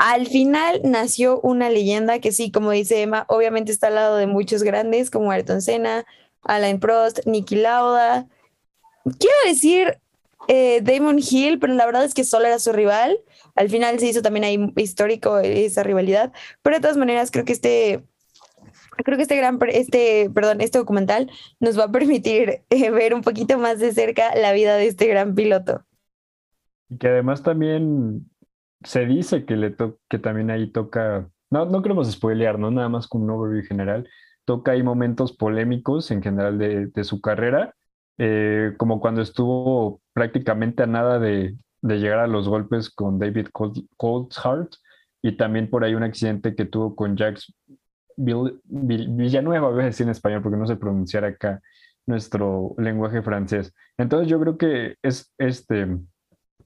al 0.00 0.26
final 0.26 0.80
nació 0.82 1.40
una 1.42 1.68
leyenda 1.68 2.20
que 2.20 2.32
sí, 2.32 2.50
como 2.50 2.70
dice 2.70 3.02
Emma, 3.02 3.26
obviamente 3.28 3.70
está 3.70 3.88
al 3.88 3.96
lado 3.96 4.16
de 4.16 4.26
muchos 4.26 4.62
grandes 4.62 5.10
como 5.10 5.30
Ayrton 5.30 5.60
Senna, 5.60 6.06
Alain 6.42 6.80
Prost, 6.80 7.26
Niki 7.26 7.56
Lauda. 7.56 8.26
Quiero 9.04 9.36
decir 9.46 9.98
eh, 10.48 10.80
Damon 10.80 11.18
Hill, 11.18 11.58
pero 11.58 11.74
la 11.74 11.84
verdad 11.84 12.02
es 12.02 12.14
que 12.14 12.24
solo 12.24 12.46
era 12.46 12.58
su 12.58 12.72
rival. 12.72 13.18
Al 13.56 13.68
final 13.68 13.98
se 13.98 14.06
hizo 14.06 14.22
también 14.22 14.44
ahí 14.44 14.72
histórico 14.76 15.38
esa 15.38 15.82
rivalidad, 15.82 16.32
pero 16.62 16.76
de 16.76 16.80
todas 16.80 16.96
maneras 16.96 17.30
creo 17.30 17.44
que 17.44 17.52
este 17.52 18.02
creo 19.04 19.18
que 19.18 19.24
este 19.24 19.36
gran, 19.36 19.58
este, 19.68 20.30
perdón, 20.30 20.62
este 20.62 20.78
documental 20.78 21.30
nos 21.58 21.78
va 21.78 21.84
a 21.84 21.92
permitir 21.92 22.62
eh, 22.70 22.90
ver 22.90 23.12
un 23.12 23.20
poquito 23.20 23.58
más 23.58 23.78
de 23.78 23.92
cerca 23.92 24.34
la 24.34 24.52
vida 24.52 24.76
de 24.76 24.86
este 24.86 25.06
gran 25.08 25.34
piloto. 25.34 25.84
Y 26.88 26.96
que 26.96 27.08
además 27.08 27.42
también 27.42 28.29
se 28.84 29.06
dice 29.06 29.44
que, 29.44 29.56
le 29.56 29.74
que 30.08 30.18
también 30.18 30.50
ahí 30.50 30.70
toca, 30.70 31.28
no, 31.50 31.66
no 31.66 31.82
queremos 31.82 32.10
spoilear, 32.10 32.58
¿no? 32.58 32.70
Nada 32.70 32.88
más 32.88 33.06
como 33.06 33.24
un 33.24 33.30
overview 33.30 33.64
general, 33.64 34.08
toca 34.44 34.72
ahí 34.72 34.82
momentos 34.82 35.36
polémicos 35.36 36.10
en 36.10 36.22
general 36.22 36.58
de, 36.58 36.86
de 36.86 37.04
su 37.04 37.20
carrera, 37.20 37.74
eh, 38.18 38.74
como 38.78 39.00
cuando 39.00 39.22
estuvo 39.22 40.00
prácticamente 40.12 40.82
a 40.82 40.86
nada 40.86 41.18
de, 41.18 41.56
de 41.82 41.98
llegar 41.98 42.18
a 42.18 42.26
los 42.26 42.48
golpes 42.48 42.90
con 42.90 43.18
David 43.18 43.48
Coulthard 43.96 44.68
y 45.22 45.36
también 45.36 45.68
por 45.70 45.84
ahí 45.84 45.94
un 45.94 46.02
accidente 46.02 46.54
que 46.54 46.64
tuvo 46.64 46.94
con 46.94 47.16
Jacques 47.16 47.52
Villanueva, 48.16 49.70
voy 49.70 49.82
a 49.82 49.86
decir 49.86 50.04
en 50.04 50.10
español 50.10 50.42
porque 50.42 50.58
no 50.58 50.66
sé 50.66 50.76
pronunciar 50.76 51.24
acá 51.24 51.60
nuestro 52.06 52.74
lenguaje 52.78 53.22
francés. 53.22 53.72
Entonces 53.96 54.28
yo 54.28 54.40
creo 54.40 54.58
que 54.58 54.96
es 55.02 55.32
este 55.38 55.98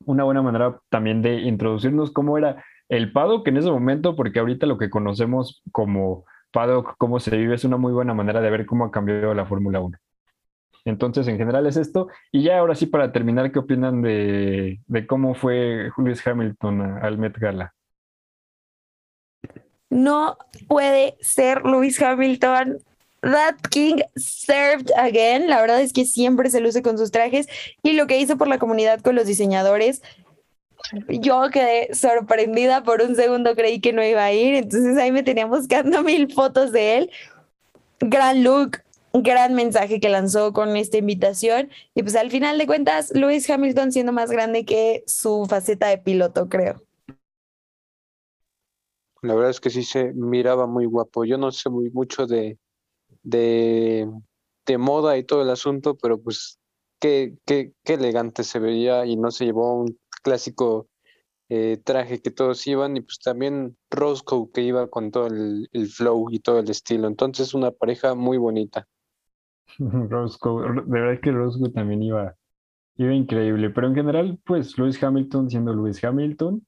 una 0.07 0.25
buena 0.25 0.43
manera 0.43 0.79
también 0.89 1.23
de 1.23 1.41
introducirnos 1.41 2.13
cómo 2.13 2.39
era 2.39 2.65
el 2.89 3.13
paddock 3.13 3.47
en 3.49 3.57
ese 3.57 3.71
momento, 3.71 4.17
porque 4.17 4.39
ahorita 4.39 4.67
lo 4.67 4.79
que 4.79 4.91
conocemos 4.91 5.63
como 5.73 6.25
paddock, 6.53 6.95
cómo 6.99 7.19
se 7.21 7.37
vive, 7.37 7.55
es 7.55 7.65
una 7.65 7.77
muy 7.77 7.93
buena 7.93 8.15
manera 8.15 8.41
de 8.41 8.51
ver 8.51 8.67
cómo 8.67 8.85
ha 8.85 8.91
cambiado 8.91 9.35
la 9.35 9.47
Fórmula 9.47 9.81
1. 9.81 9.99
Entonces, 10.85 11.27
en 11.29 11.39
general 11.39 11.67
es 11.67 11.77
esto. 11.77 12.09
Y 12.31 12.43
ya 12.43 12.59
ahora 12.59 12.75
sí, 12.75 12.87
para 12.87 13.11
terminar, 13.11 13.51
¿qué 13.51 13.59
opinan 13.59 14.03
de, 14.03 14.81
cómo 15.09 15.35
fue 15.35 15.91
Lewis 15.97 16.27
Hamilton 16.27 16.81
al 17.03 17.19
Met 17.19 17.39
Gala? 17.39 17.75
No 19.89 20.37
puede 20.69 21.17
ser 21.21 21.65
Lewis 21.65 22.01
Hamilton 22.03 22.79
That 23.25 23.57
King 23.71 24.03
served 24.17 24.91
again. 24.99 25.49
La 25.49 25.61
verdad 25.63 25.81
es 25.81 25.95
que 25.95 26.05
siempre 26.05 26.51
se 26.51 26.61
luce 26.61 26.83
con 26.83 26.99
sus 26.99 27.11
trajes 27.11 27.49
y 27.83 27.93
lo 27.93 28.07
que 28.07 28.19
hizo 28.19 28.37
por 28.37 28.49
la 28.49 28.59
comunidad 28.59 29.01
con 29.01 29.15
los 29.15 29.27
diseñadores. 29.27 30.03
Yo 31.09 31.49
quedé 31.51 31.95
sorprendida 31.95 32.83
por 32.83 33.01
un 33.01 33.17
segundo, 33.17 33.55
creí 33.55 33.81
que 33.81 33.95
no 33.95 34.05
iba 34.05 34.23
a 34.23 34.33
ir, 34.33 34.55
entonces 34.55 34.99
ahí 34.99 35.11
me 35.11 35.23
tenía 35.23 35.47
buscando 35.47 36.03
mil 36.05 36.31
fotos 36.31 36.71
de 36.73 36.99
él. 36.99 37.11
Gran 38.01 38.45
look, 38.45 38.83
gran 39.15 39.55
mensaje 39.55 40.01
que 40.01 40.11
lanzó 40.11 40.53
con 40.53 40.77
esta 40.77 40.99
invitación 40.99 41.71
y 41.95 42.03
pues 42.03 42.17
al 42.17 42.31
final 42.31 42.59
de 42.59 42.67
cuentas, 42.67 43.11
Lewis 43.15 43.49
Hamilton 43.49 43.93
siendo 43.93 44.13
más 44.13 44.31
grande 44.31 44.67
que 44.67 45.03
su 45.07 45.47
faceta 45.49 45.89
de 45.89 45.97
piloto, 45.97 46.51
creo. 46.51 46.83
La 49.23 49.35
verdad 49.35 49.51
es 49.51 49.61
que 49.61 49.71
sí 49.71 49.83
se 49.83 50.13
miraba 50.13 50.67
muy 50.67 50.85
guapo. 50.85 51.25
Yo 51.25 51.39
no 51.39 51.51
sé 51.51 51.71
muy 51.71 51.89
mucho 51.89 52.27
de, 52.27 52.59
de, 53.25 54.09
de 54.67 54.79
moda 54.79 55.19
y 55.19 55.25
todo 55.25 55.43
el 55.43 55.51
asunto, 55.51 55.97
pero 56.01 56.21
pues 56.23 56.61
qué, 57.01 57.37
qué, 57.45 57.73
qué 57.83 57.95
elegante 57.95 58.45
se 58.45 58.61
veía 58.61 59.05
y 59.07 59.17
no 59.17 59.33
se 59.33 59.47
llevó 59.47 59.75
un 59.75 59.99
clásico 60.23 60.89
eh, 61.51 61.79
traje 61.85 62.23
que 62.23 62.31
todos 62.31 62.67
iban 62.67 62.97
y 62.97 63.03
pues 63.03 63.19
también 63.19 63.77
Roscoe 63.91 64.51
que 64.53 64.63
iba 64.63 64.89
con 64.89 65.11
todo 65.11 65.27
el, 65.27 65.69
flow 65.89 66.29
y 66.31 66.41
todo 66.41 66.61
el 66.61 66.71
estilo. 66.71 67.07
Entonces 67.07 67.53
una 67.55 67.71
pareja 67.71 68.15
muy 68.15 68.39
bonita. 68.39 68.87
Roscoe, 69.79 70.63
de 70.87 71.01
verdad 71.01 71.21
que 71.23 71.33
Roscoe 71.33 71.71
también 71.71 72.03
iba, 72.03 72.35
iba 72.97 73.13
increíble, 73.13 73.71
pero 73.71 73.89
en 73.89 73.95
general 73.95 74.39
pues 74.45 74.79
Lewis 74.79 75.03
Hamilton 75.03 75.51
siendo 75.51 75.75
Lewis 75.75 76.03
Hamilton, 76.03 76.67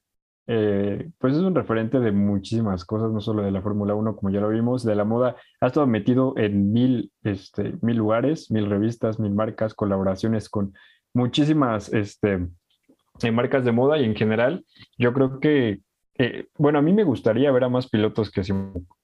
eh, 0.48 1.10
pues 1.18 1.34
es 1.34 1.40
un 1.40 1.54
referente 1.54 1.98
de 1.98 2.12
muchísimas 2.12 2.84
cosas, 2.84 3.10
no 3.10 3.20
solo 3.20 3.42
de 3.42 3.50
la 3.50 3.62
Fórmula 3.62 3.94
1, 3.94 4.16
como 4.16 4.30
ya 4.30 4.40
lo 4.40 4.48
vimos, 4.48 4.84
de 4.84 4.94
la 4.94 5.04
moda. 5.04 5.36
Ha 5.60 5.66
estado 5.66 5.86
metido 5.86 6.34
en 6.36 6.72
mil, 6.72 7.12
este, 7.24 7.74
mil 7.82 7.96
lugares, 7.96 8.50
mil 8.50 8.68
revistas, 8.68 9.18
mil 9.18 9.34
marcas, 9.34 9.74
colaboraciones 9.74 10.48
con 10.48 10.74
muchísimas 11.14 11.92
este, 11.92 12.46
eh, 13.22 13.30
marcas 13.32 13.64
de 13.64 13.72
moda 13.72 13.98
y 13.98 14.04
en 14.04 14.14
general, 14.14 14.64
yo 14.98 15.12
creo 15.12 15.40
que, 15.40 15.80
eh, 16.18 16.46
bueno, 16.58 16.78
a 16.78 16.82
mí 16.82 16.92
me 16.92 17.04
gustaría 17.04 17.50
ver 17.50 17.64
a 17.64 17.68
más 17.68 17.88
pilotos 17.88 18.30
que 18.30 18.44
se 18.44 18.54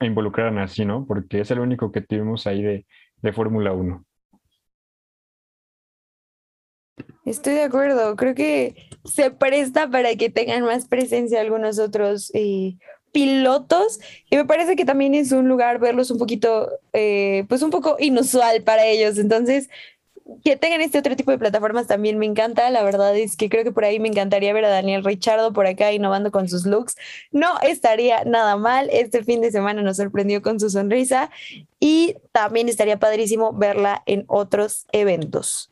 involucraran 0.00 0.58
así, 0.58 0.84
¿no? 0.84 1.06
Porque 1.06 1.40
es 1.40 1.50
el 1.50 1.60
único 1.60 1.90
que 1.90 2.02
tuvimos 2.02 2.46
ahí 2.46 2.62
de, 2.62 2.86
de 3.16 3.32
Fórmula 3.32 3.72
1. 3.72 4.04
Estoy 7.24 7.54
de 7.54 7.62
acuerdo, 7.62 8.16
creo 8.16 8.34
que 8.34 8.74
se 9.04 9.30
presta 9.30 9.88
para 9.88 10.14
que 10.16 10.28
tengan 10.28 10.64
más 10.64 10.86
presencia 10.86 11.40
algunos 11.40 11.78
otros 11.78 12.32
eh, 12.34 12.76
pilotos 13.12 14.00
y 14.28 14.36
me 14.36 14.44
parece 14.44 14.74
que 14.74 14.84
también 14.84 15.14
es 15.14 15.30
un 15.30 15.48
lugar 15.48 15.78
verlos 15.78 16.10
un 16.10 16.18
poquito, 16.18 16.70
eh, 16.92 17.44
pues 17.48 17.62
un 17.62 17.70
poco 17.70 17.96
inusual 18.00 18.62
para 18.62 18.86
ellos. 18.86 19.18
Entonces, 19.18 19.68
que 20.44 20.56
tengan 20.56 20.80
este 20.80 20.98
otro 20.98 21.16
tipo 21.16 21.30
de 21.30 21.38
plataformas 21.38 21.86
también 21.86 22.18
me 22.18 22.26
encanta. 22.26 22.70
La 22.70 22.82
verdad 22.82 23.16
es 23.16 23.36
que 23.36 23.48
creo 23.48 23.64
que 23.64 23.72
por 23.72 23.84
ahí 23.84 24.00
me 24.00 24.08
encantaría 24.08 24.52
ver 24.52 24.64
a 24.64 24.70
Daniel 24.70 25.04
Richardo 25.04 25.52
por 25.52 25.66
acá 25.66 25.92
innovando 25.92 26.30
con 26.30 26.48
sus 26.48 26.66
looks. 26.66 26.96
No 27.30 27.60
estaría 27.62 28.24
nada 28.24 28.56
mal. 28.56 28.88
Este 28.90 29.24
fin 29.24 29.40
de 29.40 29.50
semana 29.50 29.82
nos 29.82 29.98
sorprendió 29.98 30.42
con 30.42 30.58
su 30.58 30.70
sonrisa 30.70 31.30
y 31.80 32.16
también 32.32 32.68
estaría 32.68 32.98
padrísimo 32.98 33.52
verla 33.52 34.02
en 34.06 34.24
otros 34.28 34.86
eventos. 34.92 35.71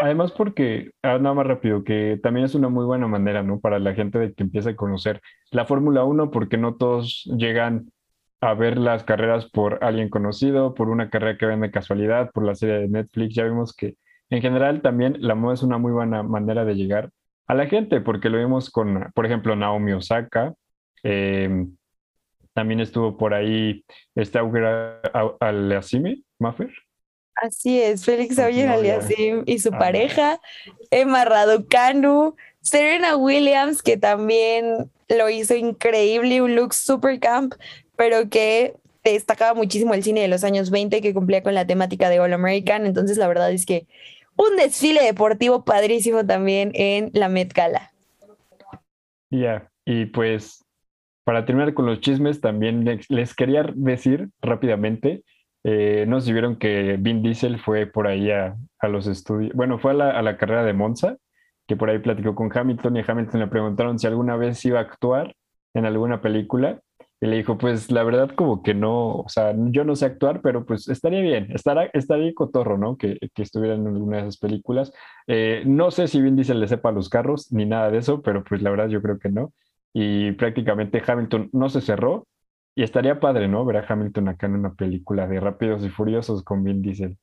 Además 0.00 0.32
porque, 0.32 0.90
ah, 1.02 1.18
nada 1.18 1.34
más 1.34 1.46
rápido, 1.46 1.84
que 1.84 2.18
también 2.22 2.46
es 2.46 2.54
una 2.54 2.68
muy 2.68 2.84
buena 2.84 3.06
manera, 3.06 3.42
¿no? 3.42 3.60
Para 3.60 3.78
la 3.78 3.94
gente 3.94 4.18
de 4.18 4.34
que 4.34 4.42
empiece 4.42 4.70
a 4.70 4.76
conocer 4.76 5.20
la 5.50 5.64
Fórmula 5.64 6.04
1, 6.04 6.30
porque 6.30 6.58
no 6.58 6.74
todos 6.76 7.24
llegan 7.36 7.90
a 8.40 8.54
ver 8.54 8.76
las 8.78 9.04
carreras 9.04 9.46
por 9.50 9.82
alguien 9.82 10.10
conocido, 10.10 10.74
por 10.74 10.90
una 10.90 11.08
carrera 11.10 11.38
que 11.38 11.46
ven 11.46 11.60
de 11.60 11.70
casualidad, 11.70 12.30
por 12.32 12.44
la 12.44 12.54
serie 12.54 12.78
de 12.78 12.88
Netflix. 12.88 13.34
Ya 13.34 13.44
vimos 13.44 13.74
que 13.74 13.96
en 14.30 14.42
general 14.42 14.82
también 14.82 15.16
la 15.20 15.34
moda 15.34 15.54
es 15.54 15.62
una 15.62 15.78
muy 15.78 15.92
buena 15.92 16.22
manera 16.22 16.64
de 16.64 16.74
llegar 16.74 17.10
a 17.46 17.54
la 17.54 17.66
gente, 17.66 18.00
porque 18.00 18.28
lo 18.28 18.38
vimos 18.38 18.70
con, 18.70 19.10
por 19.14 19.24
ejemplo, 19.26 19.56
Naomi 19.56 19.92
Osaka. 19.92 20.54
Em, 21.02 21.76
también 22.52 22.80
estuvo 22.80 23.16
por 23.16 23.34
ahí 23.34 23.84
este 24.14 24.38
Auger 24.38 25.00
Aliassime, 25.40 26.22
Maffer. 26.38 26.70
Así 27.36 27.80
es, 27.80 28.04
Félix 28.04 28.38
Auger 28.38 28.68
Aliassime 28.68 29.42
y 29.46 29.58
su 29.58 29.70
pareja, 29.70 30.40
Emma 30.90 31.24
Raducanu, 31.24 32.34
Serena 32.62 33.16
Williams, 33.16 33.82
que 33.82 33.96
también 33.96 34.90
lo 35.08 35.28
hizo 35.28 35.54
increíble, 35.54 36.40
un 36.42 36.56
look 36.56 36.72
super 36.72 37.20
camp, 37.20 37.54
pero 37.96 38.28
que 38.28 38.74
destacaba 39.04 39.54
muchísimo 39.54 39.94
el 39.94 40.02
cine 40.02 40.22
de 40.22 40.28
los 40.28 40.44
años 40.44 40.70
20 40.70 41.00
que 41.00 41.14
cumplía 41.14 41.42
con 41.42 41.54
la 41.54 41.66
temática 41.66 42.08
de 42.08 42.20
All 42.20 42.32
American. 42.32 42.86
Entonces, 42.86 43.18
la 43.18 43.28
verdad 43.28 43.52
es 43.52 43.66
que 43.66 43.86
un 44.36 44.56
desfile 44.56 45.02
deportivo 45.02 45.64
padrísimo 45.64 46.26
también 46.26 46.72
en 46.74 47.10
la 47.12 47.28
Met 47.28 47.52
Gala. 47.52 47.92
Ya, 49.30 49.70
y 49.84 50.06
pues 50.06 50.64
para 51.24 51.44
terminar 51.44 51.74
con 51.74 51.86
los 51.86 52.00
chismes, 52.00 52.40
también 52.40 53.00
les, 53.08 53.34
quería 53.34 53.64
decir 53.74 54.28
rápidamente, 54.40 55.24
eh, 55.68 56.04
no 56.06 56.20
sé 56.20 56.26
si 56.26 56.32
vieron 56.32 56.56
que 56.56 56.96
Vin 56.96 57.22
Diesel 57.22 57.58
fue 57.58 57.86
por 57.86 58.06
ahí 58.06 58.30
a, 58.30 58.56
los 58.82 59.08
estudios, 59.08 59.52
bueno, 59.52 59.80
fue 59.80 59.90
a 59.90 59.94
la, 59.94 60.10
a 60.10 60.22
la, 60.22 60.36
carrera 60.36 60.62
de 60.62 60.72
Monza, 60.72 61.16
que 61.66 61.74
por 61.74 61.90
ahí 61.90 61.98
platicó 61.98 62.36
con 62.36 62.56
Hamilton 62.56 62.96
y 62.96 63.00
a 63.00 63.04
Hamilton 63.04 63.40
le 63.40 63.46
preguntaron 63.48 63.98
si 63.98 64.06
alguna 64.06 64.36
vez 64.36 64.64
iba 64.64 64.78
a 64.78 64.82
actuar 64.82 65.34
en 65.74 65.84
alguna 65.84 66.20
película 66.20 66.80
y 67.20 67.26
le 67.26 67.36
dijo, 67.38 67.58
pues 67.58 67.90
la 67.90 68.04
verdad 68.04 68.30
como 68.36 68.62
que 68.62 68.74
no, 68.74 69.16
o 69.16 69.28
sea, 69.28 69.56
yo 69.56 69.84
no 69.84 69.96
sé 69.96 70.06
actuar, 70.06 70.40
pero 70.40 70.64
pues 70.64 70.86
estaría 70.88 71.20
bien, 71.20 71.50
estará, 71.50 71.90
estaría 71.94 72.32
cotorro, 72.32 72.78
¿no? 72.78 72.96
Que, 72.96 73.18
que 73.34 73.42
estuviera 73.42 73.74
en 73.74 73.88
alguna 73.88 74.18
de 74.18 74.22
esas 74.22 74.38
películas. 74.38 74.92
Eh, 75.26 75.64
no 75.66 75.90
sé 75.90 76.06
si 76.06 76.22
Vin 76.22 76.36
Diesel 76.36 76.60
le 76.60 76.68
sepa 76.68 76.92
los 76.92 77.08
carros 77.08 77.52
ni 77.52 77.66
nada 77.66 77.90
de 77.90 77.98
eso, 77.98 78.22
pero 78.22 78.44
pues 78.44 78.62
la 78.62 78.70
verdad 78.70 78.88
yo 78.88 79.02
creo 79.02 79.18
que 79.18 79.30
no. 79.30 79.52
Y 79.92 80.30
prácticamente 80.32 81.02
Hamilton 81.04 81.50
no 81.52 81.68
se 81.70 81.80
cerró 81.80 82.28
y 82.76 82.82
estaría 82.82 83.18
padre, 83.18 83.48
¿no? 83.48 83.64
Ver 83.64 83.78
a 83.78 83.86
Hamilton 83.88 84.28
acá 84.28 84.46
en 84.46 84.54
una 84.54 84.74
película 84.74 85.26
de 85.26 85.40
Rápidos 85.40 85.82
y 85.82 85.88
Furiosos 85.88 86.44
con 86.44 86.62
Vin 86.62 86.82
Diesel. 86.82 87.16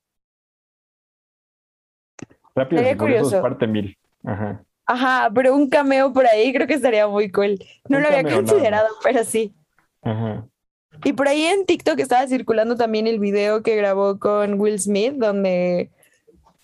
Rápidos 2.56 2.86
y 2.92 2.96
Furiosos 2.96 3.36
parte 3.36 3.68
mil. 3.68 3.96
Ajá. 4.24 4.66
Ajá, 4.88 5.30
pero 5.34 5.56
un 5.56 5.70
cameo 5.70 6.12
por 6.12 6.26
ahí 6.26 6.52
creo 6.52 6.66
que 6.66 6.74
estaría 6.74 7.08
muy 7.08 7.32
cool. 7.32 7.60
No 7.88 8.00
lo 8.00 8.08
había 8.08 8.24
considerado, 8.24 8.88
pero 9.04 9.24
sí. 9.24 9.54
Y 11.04 11.14
por 11.14 11.28
ahí 11.28 11.44
en 11.44 11.68
TikTok 11.68 12.00
estaba 12.00 12.28
circulando 12.28 12.76
también 12.76 13.06
el 13.06 13.20
video 13.20 13.62
que 13.62 13.76
grabó 13.76 14.18
con 14.18 14.60
Will 14.60 14.80
Smith, 14.80 15.14
donde 15.14 15.92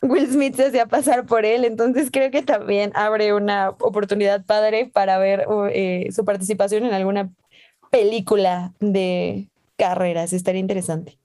Will 0.02 0.28
Smith 0.32 0.56
se 0.56 0.66
hacía 0.66 0.88
pasar 0.88 1.28
por 1.28 1.46
él, 1.46 1.64
entonces 1.64 2.10
creo 2.12 2.32
que 2.32 2.42
también 2.42 2.92
abre 2.96 3.34
una 3.34 3.70
oportunidad 3.70 4.46
padre 4.46 4.90
para 4.92 5.20
ver 5.20 5.46
eh, 5.72 6.08
su 6.12 6.26
participación 6.26 6.86
en 6.86 6.94
alguna 6.94 7.32
película 7.90 8.74
de 8.80 9.48
carreras, 9.78 10.34
estaría 10.34 10.62
interesante. 10.62 11.18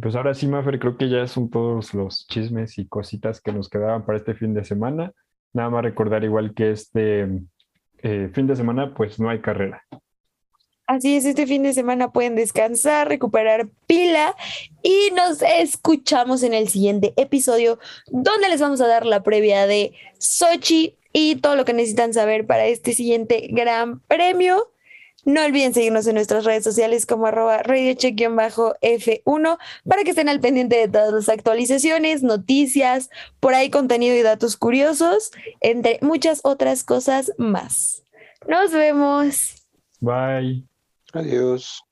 Pues 0.00 0.14
ahora 0.14 0.32
sí, 0.34 0.46
Maffer, 0.46 0.78
creo 0.78 0.96
que 0.96 1.10
ya 1.10 1.26
son 1.26 1.50
todos 1.50 1.92
los 1.92 2.26
chismes 2.26 2.78
y 2.78 2.86
cositas 2.86 3.40
que 3.40 3.52
nos 3.52 3.68
quedaban 3.68 4.06
para 4.06 4.18
este 4.18 4.34
fin 4.34 4.54
de 4.54 4.64
semana. 4.64 5.12
Nada 5.52 5.68
más 5.68 5.82
recordar 5.82 6.24
igual 6.24 6.54
que 6.54 6.70
este 6.70 7.28
eh, 8.02 8.30
fin 8.32 8.46
de 8.46 8.56
semana 8.56 8.94
pues 8.94 9.20
no 9.20 9.28
hay 9.28 9.40
carrera. 9.40 9.84
Así 10.86 11.16
es, 11.16 11.24
este 11.24 11.46
fin 11.46 11.62
de 11.62 11.72
semana 11.72 12.10
pueden 12.10 12.34
descansar, 12.34 13.08
recuperar 13.08 13.68
pila 13.86 14.34
y 14.82 15.10
nos 15.14 15.40
escuchamos 15.42 16.42
en 16.42 16.54
el 16.54 16.68
siguiente 16.68 17.14
episodio 17.16 17.78
donde 18.08 18.48
les 18.48 18.60
vamos 18.60 18.80
a 18.80 18.88
dar 18.88 19.06
la 19.06 19.22
previa 19.22 19.66
de 19.66 19.92
Sochi 20.18 20.96
y 21.12 21.36
todo 21.36 21.54
lo 21.54 21.64
que 21.64 21.72
necesitan 21.72 22.12
saber 22.12 22.46
para 22.46 22.66
este 22.66 22.94
siguiente 22.94 23.48
gran 23.52 24.00
premio. 24.00 24.71
No 25.24 25.44
olviden 25.44 25.72
seguirnos 25.72 26.06
en 26.06 26.16
nuestras 26.16 26.44
redes 26.44 26.64
sociales 26.64 27.06
como 27.06 27.26
arroba 27.26 27.62
radiocheck-f1 27.62 29.58
para 29.88 30.02
que 30.02 30.10
estén 30.10 30.28
al 30.28 30.40
pendiente 30.40 30.76
de 30.76 30.88
todas 30.88 31.12
las 31.12 31.28
actualizaciones, 31.28 32.22
noticias, 32.24 33.08
por 33.38 33.54
ahí 33.54 33.70
contenido 33.70 34.16
y 34.16 34.22
datos 34.22 34.56
curiosos, 34.56 35.30
entre 35.60 35.98
muchas 36.02 36.40
otras 36.42 36.82
cosas 36.82 37.32
más. 37.38 38.02
Nos 38.48 38.72
vemos. 38.72 39.54
Bye. 40.00 40.64
Adiós. 41.12 41.84